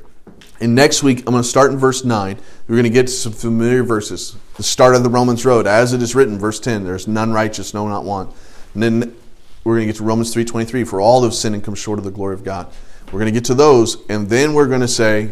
and 0.60 0.74
next 0.74 1.04
week 1.04 1.20
I'm 1.20 1.34
going 1.34 1.44
to 1.44 1.48
start 1.48 1.72
in 1.72 1.78
verse 1.78 2.04
nine. 2.04 2.40
We're 2.68 2.76
going 2.76 2.84
to 2.86 2.90
get 2.90 3.08
to 3.08 3.14
some 3.14 3.34
familiar 3.34 3.84
verses. 3.84 4.36
The 4.56 4.64
start 4.64 4.96
of 4.96 5.04
the 5.04 5.10
Romans 5.10 5.46
road, 5.46 5.68
as 5.68 5.94
it 5.94 6.02
is 6.02 6.16
written, 6.16 6.40
verse 6.40 6.60
ten: 6.60 6.86
"There's 6.86 7.08
none 7.08 7.32
righteous, 7.34 7.74
no, 7.74 7.88
not 7.88 8.04
one." 8.04 8.30
And 8.74 8.84
then 8.84 9.16
we're 9.64 9.76
going 9.76 9.88
to 9.88 9.94
get 9.94 9.98
to 9.98 10.04
Romans 10.04 10.34
three 10.34 10.46
twenty-three: 10.46 10.84
"For 10.84 11.02
all 11.02 11.24
have 11.24 11.34
sinned 11.34 11.56
and 11.56 11.64
come 11.64 11.76
short 11.76 12.00
of 12.00 12.06
the 12.06 12.12
glory 12.12 12.34
of 12.34 12.44
God." 12.44 12.68
We're 13.08 13.20
going 13.20 13.34
to 13.34 13.40
get 13.40 13.46
to 13.46 13.56
those, 13.56 13.98
and 14.08 14.30
then 14.30 14.54
we're 14.54 14.68
going 14.68 14.82
to 14.82 14.88
say 14.88 15.32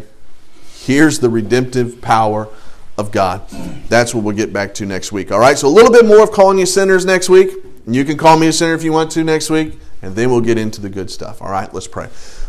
Here's 0.88 1.18
the 1.18 1.28
redemptive 1.28 2.00
power 2.00 2.48
of 2.96 3.12
God. 3.12 3.46
That's 3.90 4.14
what 4.14 4.24
we'll 4.24 4.34
get 4.34 4.54
back 4.54 4.72
to 4.76 4.86
next 4.86 5.12
week. 5.12 5.30
All 5.30 5.38
right, 5.38 5.58
so 5.58 5.68
a 5.68 5.70
little 5.70 5.92
bit 5.92 6.06
more 6.06 6.22
of 6.22 6.30
calling 6.30 6.58
you 6.58 6.64
sinners 6.64 7.04
next 7.04 7.28
week. 7.28 7.50
You 7.86 8.06
can 8.06 8.16
call 8.16 8.38
me 8.38 8.46
a 8.46 8.52
sinner 8.54 8.72
if 8.72 8.82
you 8.82 8.90
want 8.90 9.10
to 9.10 9.22
next 9.22 9.50
week, 9.50 9.78
and 10.00 10.16
then 10.16 10.30
we'll 10.30 10.40
get 10.40 10.56
into 10.56 10.80
the 10.80 10.88
good 10.88 11.10
stuff. 11.10 11.42
All 11.42 11.50
right, 11.50 11.72
let's 11.74 11.86
pray. 11.86 12.08